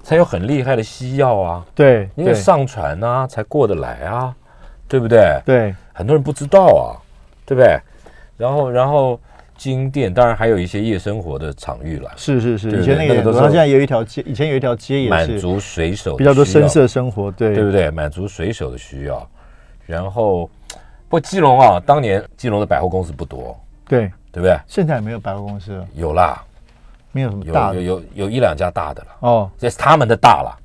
[0.04, 1.66] 才有很厉害的西药啊！
[1.76, 4.34] 对，因为上传啊，才过得来啊，
[4.88, 5.42] 对不对？
[5.46, 6.98] 对，很多人不知道啊，
[7.46, 7.80] 对不对？
[8.38, 9.20] 然后，然后
[9.56, 17.92] 金店，当然还有一些夜生活的场域了，是是是，对以前那个对那个都是他现在有一条街，以前有一条街也是满足水手的比较多深色生活，对对不对？
[17.92, 19.30] 满足水手的需要。
[19.86, 20.50] 然后，
[21.08, 23.56] 不过基隆啊，当年基隆的百货公司不多，
[23.88, 24.58] 对，对不对？
[24.66, 26.44] 现在也没有百货公司了，有啦，
[27.12, 30.58] 没有什么有大的有有有一两家大的了，哦，这是他们的大了。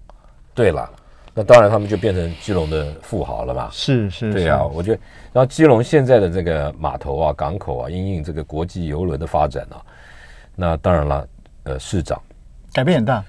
[0.54, 0.90] 对了，
[1.34, 3.68] 那当然他们就变成基隆的富豪了嘛。
[3.70, 5.00] 是是，对啊，我觉得，
[5.32, 9.76] 然后基隆现在的这个码头啊、港口啊，因应这个国际游轮的发展啊，
[10.54, 11.28] 那当然了，
[11.64, 12.18] 呃，市长
[12.72, 13.24] 改变很大，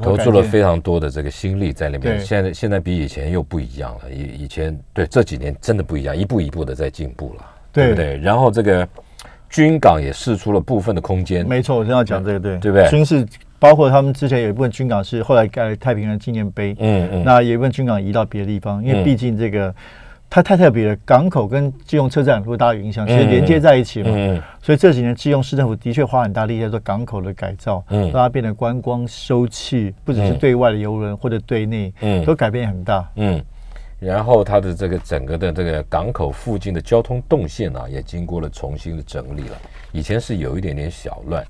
[0.00, 2.18] 投注了非常多的这个心力在里面。
[2.18, 8.16] 现在现在比以前又不一样了，以以前对这几年真的不一样，一步一步的在进步了，对不对？
[8.16, 8.88] 然后这个
[9.54, 12.58] 军港也试出了部分的空间，没错，我正要讲这个，对。
[12.58, 12.88] 对不对？
[12.90, 13.24] 军事
[13.60, 19.04] 包括他们之前有一部分军港是后来盖了太平洋纪念碑，嗯嗯，那有一部分军港移到别的地方，因为嗯。
[19.04, 19.72] 毕竟这个
[20.28, 23.30] 它太特别了，港口跟基隆车站如果大家有影响，其实嗯。
[23.30, 28.02] 连接在一起嘛，嗯所以这几年基隆市政府的确花很大力在做港口的改造，嗯。
[28.02, 30.38] 让它变得观光收气，不只是嗯。
[30.38, 32.24] 对外的游轮或者对内，嗯。
[32.24, 33.08] 都改变很大。
[33.14, 33.40] 嗯，
[34.04, 39.56] 然后它的这个整个的这个港口附近的交通动线啊，也经过了重新的整理了。
[39.92, 41.42] 以前是有一点点小乱，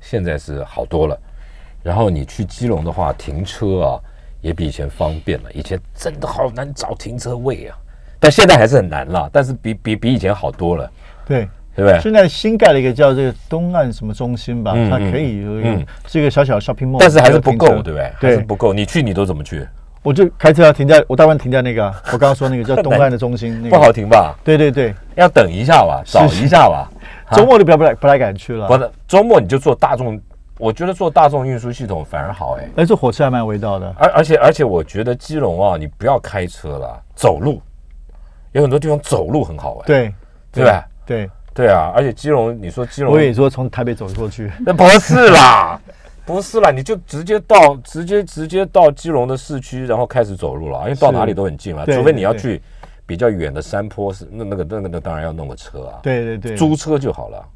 [0.00, 1.18] 现在是好多了。
[1.82, 3.98] 然后你去基隆的话，停车啊
[4.40, 5.50] 也比以前方便了。
[5.52, 7.76] 以前真的好难找停车位啊，
[8.20, 10.90] 但现在还是很难了，但是比比比以前好多了，
[11.26, 12.00] 对，对不对？
[12.00, 18.12] 现在新盖了一个叫这个东岸什么中心吧，嗯它可以有一个嗯是一个小小 shopping mall，但是还是不够，对不对？
[18.16, 18.72] 还是，不够。
[18.72, 19.66] 你去你都怎么去？
[20.06, 23.90] 我就开车要停在我大部分停在那个啊我刚刚说那个叫 东岸的中心，那个不好。
[23.92, 24.36] 停吧？
[24.44, 26.88] 对对对，要等一下吧，找一下吧。
[27.26, 28.78] 啊周末就不要不太不太敢去了不。
[28.78, 30.20] 是周末你就坐大众，
[30.58, 32.68] 我觉得坐大众运输系统反而好哎。
[32.76, 33.92] 哎，坐火车还蛮有味道的。
[33.98, 37.60] 而而且而且，我觉得基隆啊，你不要开车了，走路，
[38.52, 40.14] 有很多地方走路很好玩，对
[40.52, 40.84] 对吧？
[41.04, 44.52] 对，对啊，而且基隆，你说基隆我，也说从台北走过去。
[44.64, 45.80] 那不是啦，
[46.26, 52.60] 不是啦，你就直接到直接直接到基隆的市区，然后开始走路了，因为到哪里都很近嘛，除非你要去
[53.06, 57.46] 比较远的山坡，是那那个那个那当然要弄个车啊，对对对，租车就好了，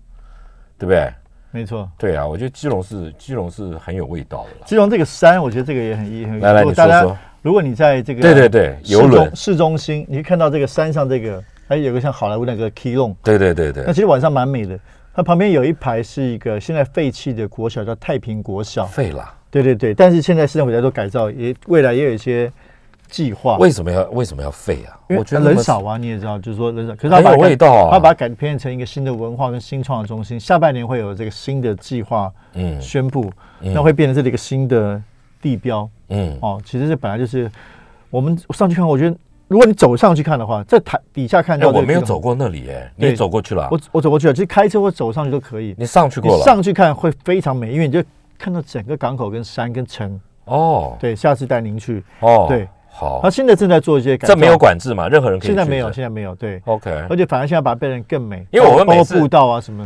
[0.79, 1.13] 对不对？
[1.51, 1.91] 没错。
[1.99, 4.67] 对啊，我觉得基隆是基隆是很有味道的啦。
[4.67, 6.39] 基隆这个山，我觉得这个也很也很。
[6.39, 14.79] 来来你说说如果你在这个对对对游轮市中心，你会看到这个山上这个，还有个像好莱坞那个 Key Long，对对对对那，其实晚上蛮美的。
[15.15, 18.87] 它旁边有一排是一个现在废弃的国小，叫太平国小。
[18.87, 19.35] 废了。
[19.51, 22.51] 对对对，但是现在市政府在做改造，也未来也有一些
[23.09, 23.57] 计划。
[23.57, 24.95] 为什么要为什么要废啊？
[25.09, 30.39] 因为我觉得人少啊，你也知道，就是说人少，可是它有味道啊他把它改变成一个新的文化跟新创的中心。
[30.39, 33.29] 下半年会有这个新的计划嗯宣布，
[33.61, 35.03] 嗯那会变成这里一个新的
[35.43, 36.63] 地标嗯哦。
[36.65, 37.51] 其实这本来就是
[38.09, 39.17] 我们上去看，我觉得
[39.51, 43.69] 如果你走上去看的话，在台底下看哎，到、我没有走，过那里哎，你走过去了啊？
[43.73, 45.75] 我我走过去了，其实开车或走上去都可以。
[45.77, 46.45] 你上去过了？
[46.45, 48.01] 上去看会非常美，因为你就
[48.39, 50.21] 看到整个港口跟山跟城。
[50.45, 52.01] 哦对，下次带您去。
[52.21, 55.55] 哦，对，好他，现在正在做一些改造，这没有管制嘛，任何人可以去。
[55.55, 56.33] 现在没有，现在没有。
[56.37, 59.85] 对，OK，而且反而现在把它变得更美，因为我们包括每次步道啊什么，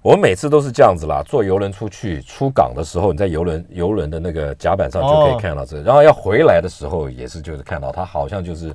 [0.00, 8.72] 我们每次都是这样子啦，坐游轮出去出港的时候，你在游轮游轮的那个甲板上就可以哦看到这个，然后要回来的时候也是就是看到它好像就是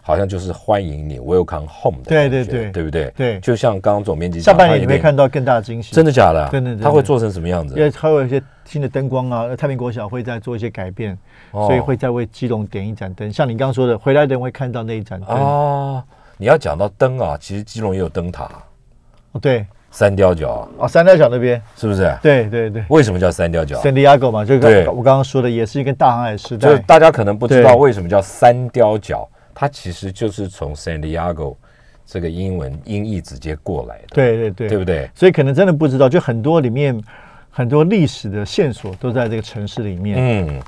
[0.00, 3.12] 好像就是欢迎你 welcome home 的对对对对不对？
[3.16, 5.94] 对就像刚刚总编辑下，半年你会看到更大的惊喜。
[5.94, 6.48] 真的假的？
[6.50, 7.82] 真的它会做成什么样子因？
[7.82, 11.18] 为还有一些新的灯光啊，太平国小会在做一些改变，
[11.50, 13.30] 哦所以会再为基隆点一盏灯。
[13.32, 15.36] 像你刚刚说的，回来的人会看到那一盏灯。
[15.36, 16.02] 哦，
[16.38, 18.48] 你要讲到灯啊，其实基隆也有灯塔，
[19.32, 22.16] 哦，对，三雕角哦，三貂角那边，是不是？
[22.22, 26.68] 对对对为什么叫三雕角？，San Diego 嘛，就对跟我刚刚说的，也是一个大航海时代。
[26.68, 31.56] 就是大家可能不知道为什么叫三雕角，它其实就是从 San Diego
[32.06, 35.10] 这个英文音译直接过来的，对对对，对不对？
[35.14, 36.98] 所以可能真的不知道，就很多里面
[37.50, 40.16] 很多历史的线索都在这个城市里面。
[40.18, 40.60] 嗯，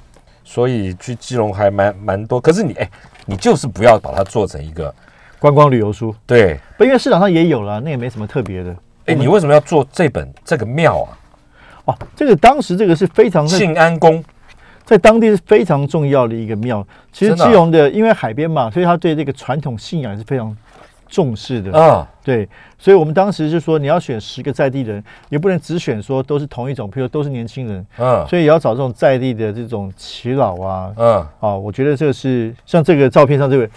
[0.45, 2.91] 所以去基隆还蛮蛮多，可是你哎，
[3.25, 4.93] 你就是不要把它做成一个
[5.39, 8.77] 观光旅游书，对，不，因为市场上也有了，那也没什么特别的。
[9.07, 11.19] 哎，你为什么要做这本这个庙啊？
[11.87, 14.23] 哦，这个当时这个是非常在庆安宫，
[14.85, 16.87] 在当地是非常重要的一个庙。
[17.11, 20.57] 其实基隆的因为海边嘛，所以他对这个传统信仰是非常
[21.09, 21.77] 重视的。
[21.77, 22.49] 啊，对，
[22.79, 30.93] 所以我们当时就说你要选十个在地人，也不能只选说都是同一种，譬如都是年轻人，嗯所以也要找这种在地的这种耆老啊。
[30.97, 33.69] 嗯，啊，我觉得这个是像这个照片上这位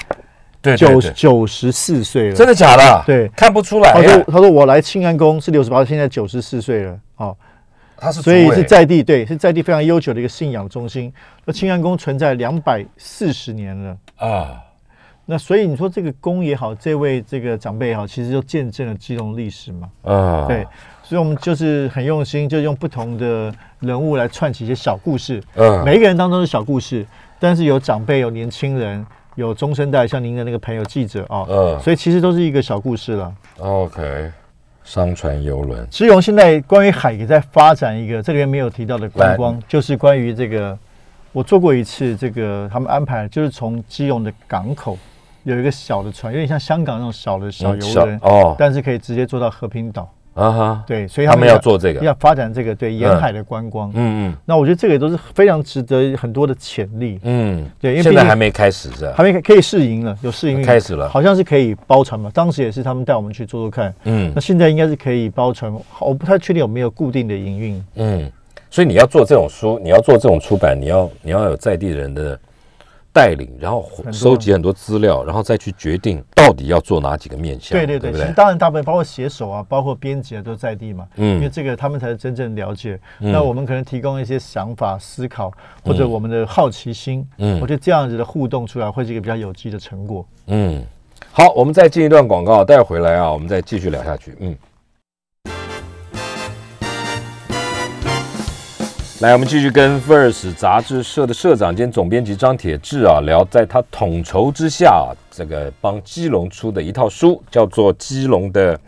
[0.66, 3.03] 对对九对，九十四岁了，真的假的？
[3.05, 6.99] 对看不出来他说，他说我来庆安宫是六十八，现在九十四岁了。
[7.18, 7.36] 哦，
[7.95, 11.13] 他是所以主委是在地对是在地非常悠久的一个信仰中心。
[11.45, 14.61] 那庆安宫存在两百四十年了，啊，
[15.26, 19.89] 那所以你说这个宫也好，这位这个长辈也好，其实就见证了基隆历史嘛。
[20.03, 20.68] 啊，对，
[21.03, 25.41] 所以我们就是很用心，就用不同的人物来串起一些小故事。
[25.55, 27.05] 嗯，每一个人当中的小故事，
[27.39, 29.05] 但是有长辈，有年轻人，
[29.36, 33.34] 有中生代，像您的那个朋友记者啊，嗯所以其实都是一个小故事了。
[33.60, 34.32] OK，
[34.84, 40.78] 商船游轮，基隆现在关于海也在发展一个，这里面没有提到的观光，就是关于这个，
[41.32, 44.98] 我做过一次，这个他们安排就是从基隆的港口
[45.44, 50.10] 有一个小的船，有点像香港那种小的小嗯游轮，哦但是可以直接坐到和平岛。
[50.36, 53.90] 啊哈，对，所以他们要要做这个，要发展这个对沿海的观光。
[53.96, 57.18] 嗯嗯那我觉得这个也都是非常值得很多的潜力。
[57.24, 59.14] 嗯，对因为现在还没开始是吧？
[59.16, 62.30] 还没可以试营了，有试营运开始了好像是可以包船嘛。
[62.34, 67.84] 当时也是他们带我们去做做看，嗯那现在应该是可以包船，我不太确定有没有固定的营运。
[67.96, 68.30] 嗯，
[68.70, 72.38] 所以你要做这种书，你要做这种出版，你要你要有在地人的
[73.16, 78.11] 带领，然后收集很多资料，然后再去决定到底要做哪几个面向，对对对？
[78.11, 81.07] 其实当然大部分包括写手啊，包括编辑啊，都在地嘛。
[81.16, 82.99] 嗯因为嗯这个他们才是真正了解。
[83.22, 85.49] 嗯那我们可能提供一些想法、思考，
[85.86, 87.26] 或者我们的好奇心。
[87.38, 90.28] 嗯我觉得这样子的互动出来，会是一个比较有机的成果。
[90.47, 90.84] 嗯，
[91.32, 94.36] 好，我们再进一段广告，待会回来啊，我们再继续聊下去。
[94.41, 94.53] 嗯。
[99.26, 108.80] 来，我们继续跟 Verse 杂志社的社长兼总编辑张铁志啊聊，在他统筹之下啊，这个帮基隆出的一套书，叫做《基隆的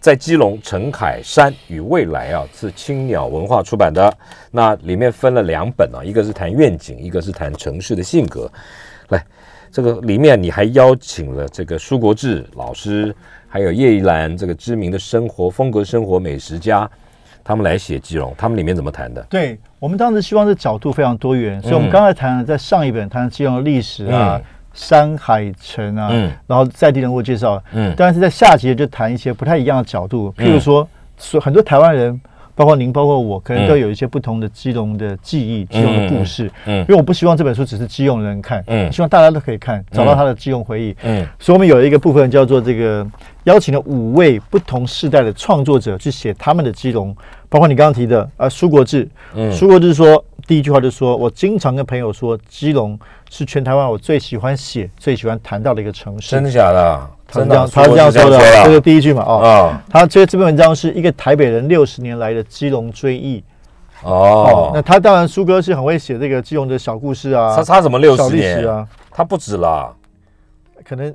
[0.00, 4.12] 在基隆陈凯山与未来》啊，是青鸟文化出版的。
[4.50, 8.50] 那里面分了两本啊，一个是谈愿景，一个是谈城市的性格。
[9.10, 9.24] 来，
[9.70, 13.14] 这个里面你还邀请了这个舒国志老师，
[13.46, 16.90] 还有叶一兰这个知名的生活风格生活美食家，
[17.44, 19.22] 他们来写基隆，他们里面怎么谈的？
[19.28, 24.44] 对我们当时希望是角度非常多元，所以我们嗯刚才谈了在上一本谈基隆的历史啊、嗯。
[24.72, 26.32] 山海城啊，嗯。
[26.48, 27.94] 然后在地人物介绍，嗯。
[27.96, 32.20] 但是在下集就谈一些不太一样的角度，譬如说，所很多台湾人，
[32.54, 36.50] 包括您，包括我，可能嗯都有一些不同的基隆的记忆、基隆的故事。
[36.66, 40.94] 嗯因为我不希望这本书只是基隆人看，嗯希望大家都可以看，找到他的基隆回忆。
[41.02, 43.06] 嗯所以我们有一个部分叫做这个
[43.44, 47.14] 邀请了五位不同世代的创作者去写他们的基隆，
[47.48, 49.08] 包括你刚刚提的啊，苏国志。
[49.34, 52.98] 嗯苏国志说，第一句话就说，我经常跟朋友说，基隆
[53.30, 56.30] 是全台湾我最喜欢写、最喜欢谈到的一个城市。
[56.30, 57.10] 真的假的？
[57.26, 59.34] 他是这样他是这样说的，这是第一句嘛啊。
[59.34, 63.42] 啊他这这篇文章是一个台北人六十年来的基隆追忆。
[64.02, 68.68] 哦，那他当然苏哥是很会写这个基隆的小故事啊，他差什么六十年？
[68.68, 69.90] 啊，他不止啦。
[70.84, 71.14] 可能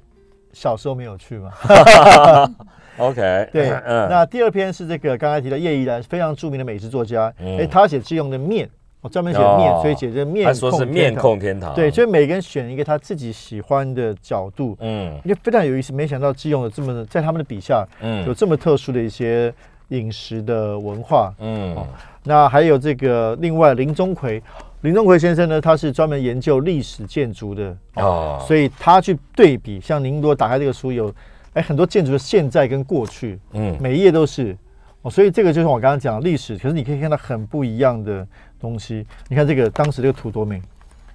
[0.54, 1.52] 小时候没有去嘛。
[2.98, 8.68] OK， 对，嗯那第二篇是这个刚才提到叶怡兰，非常著名的美食作家，嗯哎，他写基隆的面，
[9.02, 11.22] 我专门写面，哦所以写这面他说是面天堂。
[11.22, 11.74] 控天堂。
[11.74, 15.94] 对，所以每个人选一个他自己喜欢的角度，嗯因为非常有意思。
[15.94, 19.54] 没想到基隆有这么在他们的笔下嗯有嗯这么特殊的一些
[19.90, 21.34] 饮食的文化。
[21.40, 21.76] 嗯
[22.24, 24.44] 那还有这个另外林钟奎，
[24.82, 31.12] 林钟奎先生呢，他是专门研究历史建筑的，哦，所以他去对比，像您如果打开这个书有，
[31.54, 34.56] 哎很多建筑的现在跟过去，嗯每一页都是
[35.02, 38.28] 哦，所以这个就是我刚刚讲的历史，可是你可以看到很不一样的
[38.60, 39.06] 东西。
[39.28, 40.62] 你看这个当时这个图多美，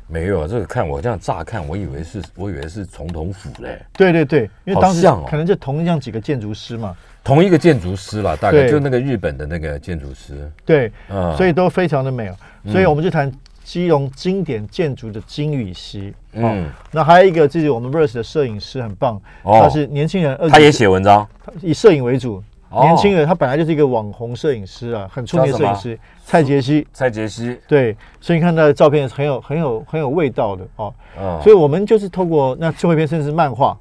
[0.07, 10.51] 没有啊，这个看我这样乍看，我以为是我以为是总统府嘞，对对对，因为当时可能就同样几个建筑师嘛，同一个建筑师啦，大概就那个日本的那个建筑师。
[10.64, 12.36] 对，嗯，所以都非常的美哦。
[12.70, 13.32] 所以我们就谈
[13.62, 16.12] 基隆经典建筑的金与锡。
[16.32, 21.26] 嗯，嗯，那还有一个就是我们 Verse 的摄影师很棒，哦他是年轻人，他也写文章。
[21.62, 22.42] 以摄影为主。
[22.75, 22.83] 哦。
[22.83, 26.87] 年轻人，他本来就是一个网红摄影师啊，很出名的摄影师蔡杰西。
[26.93, 30.93] 蔡杰西，对，所以你看他的照片很有很有很有味道的哦。
[31.18, 33.77] 嗯，所以我们就是透过那最后一篇甚至是漫画，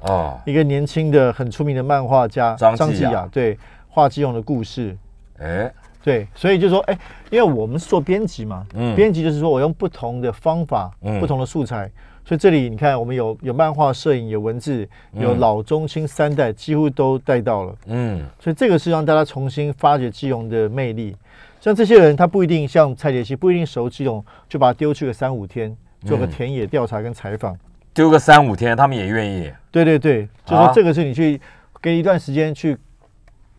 [0.00, 4.96] 哦，一个年轻的很出名的漫画家张继雅对，画基隆的故事，
[5.38, 5.72] 哎，
[6.02, 6.98] 对，所以就说，哎，
[7.30, 8.94] 因为我们是做编辑嘛，嗯。
[8.96, 11.20] 编辑就是说我用不同的方法，嗯。
[11.20, 11.90] 不同的素材，
[12.30, 21.16] 所以这里你看，我们有有漫画、摄影、有文字，有老中青三代，几乎都带到了，嗯所以这个是让大家重新发掘基隆的魅力。
[21.60, 25.76] 像这些人，他不一定像蔡杰西，不一定熟基隆，就把他丢去个三五天，
[26.06, 27.58] 做个嗯田野调查跟采访。
[27.92, 29.52] 丢个三五天，他们也愿意。
[29.72, 31.40] 对对对，就啊说这个是你去
[31.82, 32.78] 给一段时间去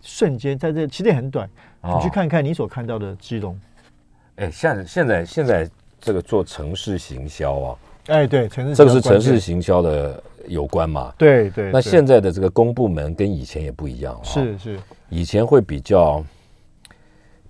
[0.02, 1.46] 瞬间在这，其实也很短，
[1.82, 3.60] 哦你去看看你所看到的基隆。
[4.38, 5.70] 哎，现在现在现在
[6.00, 7.78] 这个做城市行销啊，
[8.08, 11.14] 哎，对，城市这个是城市行销的有关嘛？
[11.18, 11.72] 对对。
[11.72, 14.80] 那现在的这个公部门跟以前也不一样了、是是，
[15.10, 16.24] 以前会比较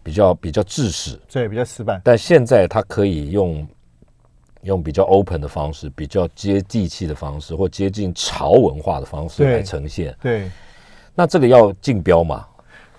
[0.04, 2.02] 比较比较制式，对，比较死板。
[2.04, 3.68] 但现在它可以用
[4.64, 10.16] 用比较 open 的方式，比较接地气的方式，或接近潮文化的方式来呈现。
[10.22, 10.52] 对，
[11.16, 12.46] 那这个要竞标嘛？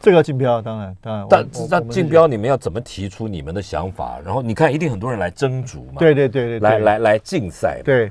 [0.03, 4.21] 这个竞标当然当然，但我我那我们是竞标你们要怎么提出你们的想法？
[4.25, 8.11] 然后你看，一定很多人来争逐嘛，对对对对，来来来竞赛。，对。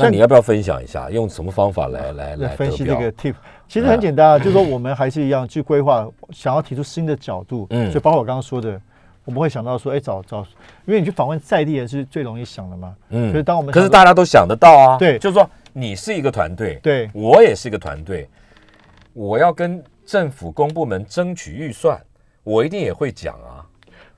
[0.00, 3.34] 那你要不要分享一下，用什么方法来来来来分析这个 tip，
[3.66, 7.92] 其实很简单啊，就是说我们还是一样去规划，想要提出新的角度，嗯。
[7.92, 8.80] 就包括我刚刚说的，
[9.24, 10.46] 我们会想到说，哎，找找，
[10.86, 13.32] 因为你去访问在地人是最容易想的嘛，嗯。
[13.32, 15.18] 可是当我们可是大家都想得到啊，对。
[15.18, 17.10] 就是说你是一个团队，对。
[17.12, 18.28] 我也是一个团队，
[19.14, 22.02] 我要跟政府公部门争取预算，
[22.42, 23.67] 我一定也会讲啊。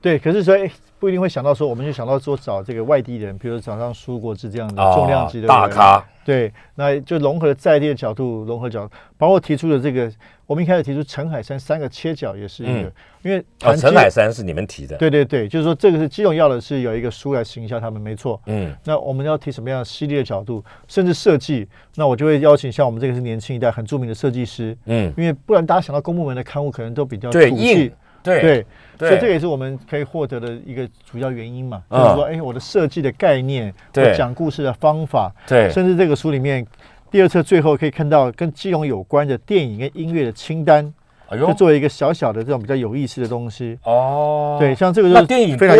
[0.01, 10.11] 对，可是说，哎，不一定会想到说，我们就想到说找这个外地人，比如找像苏国志这样的啊重量级的人大咖，对，那就融合了在地的角度，融合角，包括提出的这个，
[10.47, 12.91] 我们一开始提出陈海山三个切角也是一个，嗯。
[13.21, 18.41] 因为哦，陈海山是你们提的，，对对对，就是说这个是基隆要的是有一个书来行销他们，没错。
[18.47, 18.75] 嗯。
[18.83, 27.91] 那我们要提什么样的犀利的角度，甚至设计，那我就会邀请像我们这个是年轻一代很著名的设计师，嗯，因为不然大家想到公部门的刊物可能都比较对硬，
[28.23, 28.65] 对对，
[28.97, 29.09] 对。
[29.09, 32.01] 所以这也是我们可以获得的一个主要原因嘛，嗯。
[32.01, 36.65] 就是说，哎，我的设计的概念，我讲故事的方法，对，甚至这个书里面
[37.09, 40.93] 第二册最后可以看到跟基隆有关的电影跟音乐的清单，
[41.31, 43.77] 就作为一个小小的这种比较有意思的东西。
[43.83, 45.77] 哦，对，，像这个就是电影多非常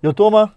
[0.00, 0.52] 有多吗？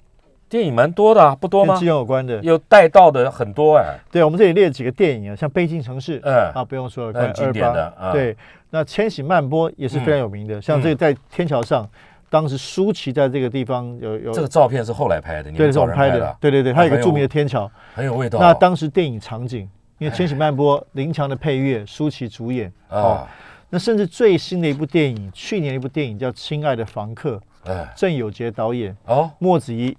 [0.48, 1.74] 电影蛮多的啊，不多吗？
[1.74, 1.90] 跟基？
[1.90, 6.52] 隆有关的，有带到的很多哎，对，我们这里列几个电影啊，像《悲情城市》嗯。
[6.54, 8.38] 啊，不用说了，很经典的啊对，
[8.76, 11.90] 那《千禧慢播》也是非常有名的，像这个在天桥上，
[12.30, 17.72] 当时舒淇在这个地方有有这个照片是后来拍的，你对，是我们拍的，，对对对，它有一个著名的天桥。
[17.94, 18.38] 很有味道。
[18.38, 19.62] 那当时电影场景，
[19.98, 23.12] 因为《千禧慢播》 林强的配乐，舒淇主演哦。
[23.12, 23.28] 啊，
[23.70, 29.96] 那甚至最新的一部电影，去年一部电影叫《亲爱的房客》，哎，郑有杰导演，哦，莫子仪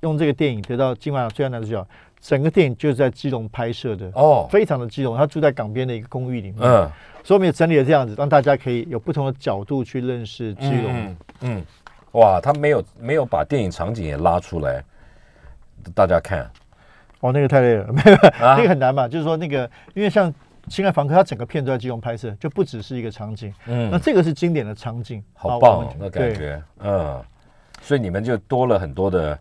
[0.00, 1.86] 用这个电影得到金马奖最佳男主角。
[2.24, 5.14] 整个电影就是在基隆拍摄的，哦，非常的基隆。
[5.14, 6.90] 他住在港边的一个公寓里面，嗯，
[7.22, 10.90] 所以我们也整理了这样子，让大家可以有不同的角度去认识基隆。
[10.90, 11.64] 嗯嗯，
[12.12, 14.82] 哇，他没有没有把电影场景也拉出来，
[15.94, 16.50] 大家看
[17.20, 19.06] 哦，那个太累了，没 有，啊那个很难嘛。
[19.06, 20.32] 就是说那个，因为像
[20.70, 23.52] 《亲爱房客》，它整个片都在基隆拍摄，就不只是一个场景。
[23.66, 27.22] 嗯那这个是经典的场景，啊好棒哦，那感觉，嗯，
[27.82, 29.38] 所以你们就多了很多的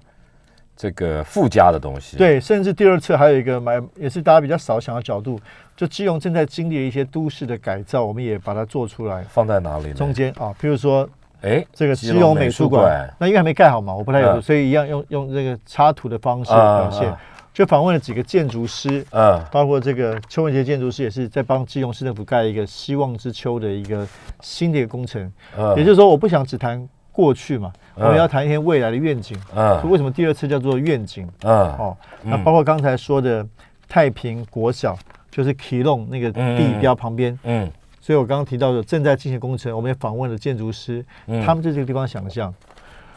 [0.76, 5.40] 这个附加的东西，，对，甚至第二册还有一个蛮也是大家比较少想的角度，
[5.76, 9.24] 就基隆正在经历一些都市的改造，我们也把它做出来。
[9.30, 9.94] 放在哪里呢？
[9.94, 11.08] 中间啊，譬如说
[11.42, 17.20] 哎，这个基基隆美术馆馆，那因为还没盖好嘛，我不太有，嗯所以一样用用这个插图的方式啊表现啊。
[17.54, 24.08] 就访问了几个建筑师，嗯包括这个邱文杰建筑师也是在帮基隆市政府盖一个希望之丘的一个
[24.42, 25.32] 新的一个工程。
[25.56, 28.04] 嗯，也就是说，我不想只谈过去嘛，嗯。
[28.04, 29.38] 我们要谈一些未来的愿景。
[29.56, 29.90] 嗯。
[29.90, 31.26] 为什么第二次叫做愿景？
[31.44, 31.54] 嗯。
[31.78, 33.48] 哦，那包括刚才说的
[33.88, 34.98] 太平国小，
[35.32, 37.40] 就是 k 弄那个地标旁边。
[37.46, 41.42] 嗯所以我刚刚提到的正在进行工程，我们也访问了建筑师，嗯。
[41.46, 42.54] 他们在这个地方想象，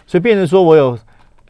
[0.06, 0.96] 所以变成说我有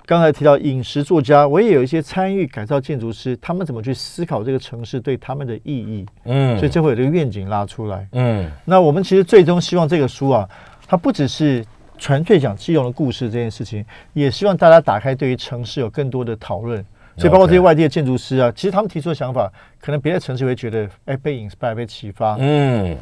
[0.07, 8.09] 刚才提到饮食作家，我也有一些参与改造建筑师，他们怎么去思考这个城市对他们的意义，嗯，所以这会有这个愿景拉出来。
[8.13, 8.51] 嗯。
[8.65, 10.49] 那我们其实最终希望这个书啊，
[10.87, 11.63] 它不只是
[11.99, 16.85] 纯粹讲基隆的故事这件事情，也希望大家打开对于城市有更多的讨论。
[17.19, 22.37] 所以包括这些外地的建筑师啊，其实他们提出的想法，可能别的城市会觉得，哎，被 inspire 被启发。
[22.39, 22.95] 嗯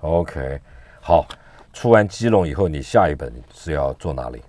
[0.00, 0.58] ，OK，
[1.00, 1.24] 好，
[1.72, 4.42] 出完基隆以后，你下一本是要做哪里？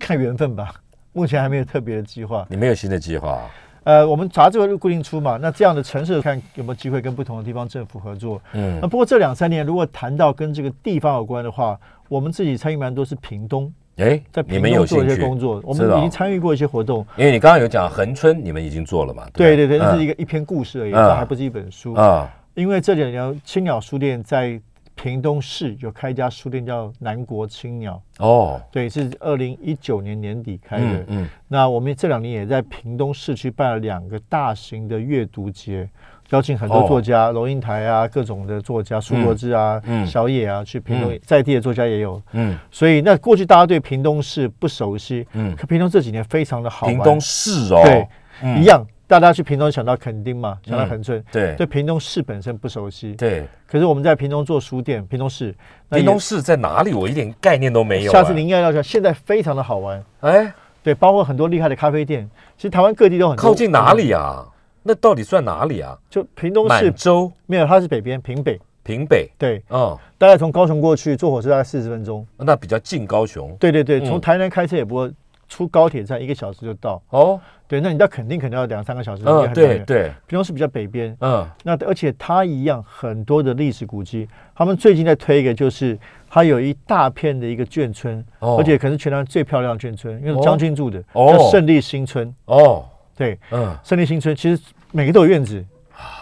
[0.00, 0.74] 看缘分吧，
[1.14, 2.44] 目前还没有特别的计划。
[2.50, 3.50] 你没有新的计划啊？
[3.84, 8.42] 呃，我们杂志会固定出嘛，那这样的城市看有没有机会跟不同的地方政府合作。
[8.52, 11.78] 嗯那不过这两三年，如果谈到跟这个地方有关的话，
[12.08, 15.12] 我们自己参与蛮多是屏东，哎在，屏东做兴趣？
[15.12, 17.06] 一些工作，我们已经参与过一些活动。
[17.16, 19.28] 因为你刚刚有讲恒春，你们已经做了嘛？
[19.34, 21.94] 对对对，那是一个个一篇故事而已，嗯这还不是一本书。
[21.94, 24.60] 啊，因为这两年青鸟书店在
[24.94, 30.84] 屏东市有开一家书店叫南国青鸟，哦，对，是二零一九年年底开的。
[30.84, 35.88] 嗯嗯那我们这两年也在屏东市区办了两个大型的阅读节，
[36.30, 42.20] 邀请很多作家，龙应台啊，各种的作家，苏国志啊，嗯小野啊，去屏东、嗯在地的作家也有。
[42.32, 46.94] 嗯所以那过去大家对屏东市不熟悉，嗯，可屏东这几年非常的好玩。
[46.94, 48.06] 屏东市哦，对，
[48.42, 53.14] 嗯一样，大家去屏东想到垦丁嘛，想到恒春，对对屏东市本身不熟悉。
[53.14, 55.54] 对，可是我们在屏东做书店，屏东市，
[55.88, 56.92] 那屏东市在哪里？
[56.92, 58.12] 我一点概念都没有啊。
[58.12, 60.04] 下次您要要去，现在非常的好玩。
[60.20, 60.52] 哎，
[60.82, 63.94] 对，包括很多厉害的咖啡店，其实台湾各地都很靠近哪？
[63.94, 64.44] 里啊？
[64.88, 65.94] 那到底算哪里啊？
[66.08, 68.58] 就屏东市满洲、没有，它是北边，屏北。
[68.82, 72.26] 平北，对，嗯，大概从高雄过去，坐火车大概四十分钟。
[72.38, 73.54] 那比较近高雄。
[73.60, 75.12] 对对对，嗯从台南开车也不过
[75.46, 77.02] 出高铁站一个小时就到。
[77.10, 79.22] 哦，对，那你到肯定肯定要两三个小时。
[79.26, 79.52] 嗯。
[79.52, 85.98] 对对，屏东市比较北边，嗯，那而且它一样很多的历史古迹，他们最近在推一个，就是
[86.30, 92.34] 它有一大片的一个眷村，哦而且可能是全台湾最漂亮的眷村，因为将军住的，哦叫胜利新村。
[92.46, 94.62] 哦，对，嗯，胜利新村其实
[94.92, 95.64] 每个都有院子，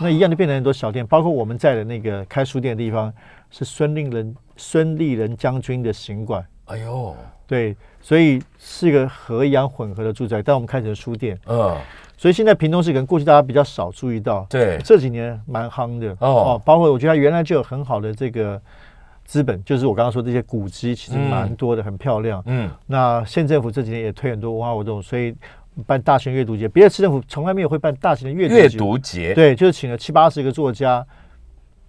[0.01, 3.13] 那一样就变成很多小店，包括我们在的那个开书店的地方
[3.51, 6.45] 是孙立人孙立人将军的行馆。
[6.67, 7.15] 哎呦，
[7.47, 11.77] 对，所以是一个河洋混合的住宅，但我们开成书店，嗯，
[12.17, 16.11] 所以现在屏东市可能过去大家比较少注意到，对，这几年蛮夯的。
[16.19, 16.29] 哦。
[16.29, 18.61] 哦包括我觉得它原来就有很好的这个
[19.25, 21.31] 资本，就是我刚刚说这些古迹其实嗯。
[21.31, 22.43] 蛮多的，很漂亮。
[22.47, 25.33] 嗯，那县政府这几年也推很多文化活动，所以
[25.85, 31.07] 办大型阅读节，别的市政府从来没有会办大型的阅读阅节读节，，对，就是请了七八十个作家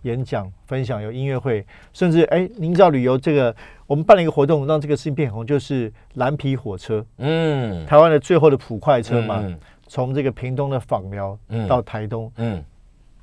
[0.02, 9.58] 演讲、分享，有音乐会，甚至哎，您知道旅游这个，我们办了一个活动，让这个事情变红，就是蓝皮火车，嗯，台湾的最后的普快车嘛，嗯。
[9.90, 11.66] 从这个屏东的访寮嗯。
[11.66, 12.62] 到台东，嗯，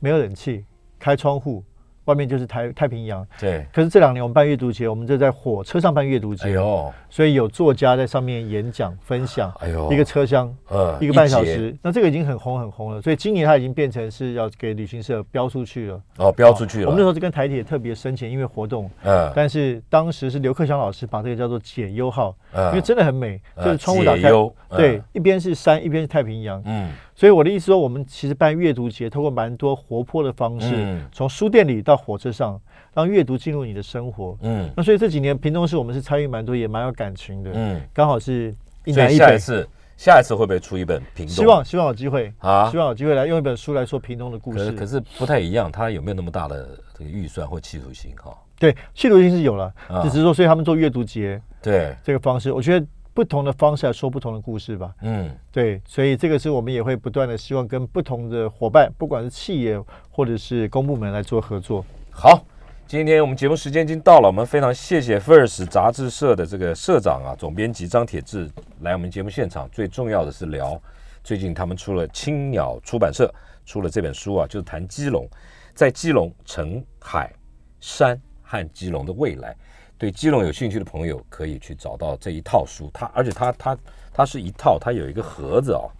[0.01, 0.65] 没有冷气，
[0.99, 1.63] 开窗户，
[2.05, 3.27] 外面就是太太平洋。
[3.41, 16.03] 对，可是这两年我们办阅读节，我们就在火车上办阅读节，哎呦，所以有作家在上面演讲分享，哎呦，一个车厢呃一个半小时，那这个已经很红很红了，所以今年它已经变成是要给旅行社标出去了。
[16.19, 19.33] 哦，标出去了，我们那时候是跟台铁特别申请因为活动，嗯。
[19.35, 22.69] 但是当时是刘克祥老师把这个叫做解忧号，嗯。
[22.69, 24.31] 因为真的很美，呃就是窗户打开
[24.71, 26.63] 对嗯，一边是山，一边是太平洋。
[26.67, 32.61] 嗯所以我的意思说，我们其实办阅读节，透过蛮多活泼的方式嗯，从书店里到火车上，
[32.93, 34.37] 让阅读进入你的生活。
[34.43, 37.51] 嗯那所以这几年屏东市我们是参与蛮多，也蛮有感情的。
[37.55, 38.55] 嗯，刚好是
[38.85, 41.35] 一所以南一北，下一次下一次会不会出一本屏东？
[41.37, 44.59] 希望希望有机会啊希望有机会来用一本书来说屏东的故事。
[44.59, 48.37] 可是可是不太一样，它有没有那么大的这个预算或企图心哈？
[48.59, 54.93] 对，企图心是有了，啊只是说，所以他们做阅读节对，这个方式，我觉得不同的方式来说不同的故事吧。
[55.01, 61.85] 嗯，对，所以这个是我们也会不断的希望跟不同的伙伴，不管是企业或者是公部门来做合作。
[62.11, 62.45] 好。
[62.87, 68.49] 今天我们节目时间已经到了，我们非常谢谢 First 杂志社的这个社长啊，总编辑张铁志
[68.83, 69.67] 来我们节目现场。
[69.71, 70.79] 最重要的是聊
[71.25, 73.33] 最近他们出了青鸟出版社
[73.65, 75.27] 出了这本书啊，就是谈基隆，
[75.75, 77.33] 在基隆城海
[77.81, 79.57] 山和基隆的未来。
[79.97, 83.79] 对基隆有兴趣的朋友可以去找到这一套书，它而且它它
[84.13, 85.91] 它是一套，它有一个盒子哦，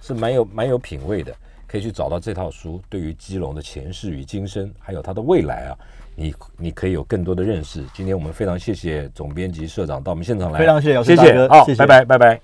[0.00, 1.34] 是蛮有蛮有品味的，
[1.66, 2.80] 可以去找到这套书。
[2.88, 5.78] 对于基隆的前世与今生，还有它的未来啊，
[6.14, 7.84] 你你可以有更多的认识。
[7.94, 12.40] 今天我们非常谢谢总编辑社长到我们现场来，非常谢谢谢谢好，谢谢拜拜拜拜。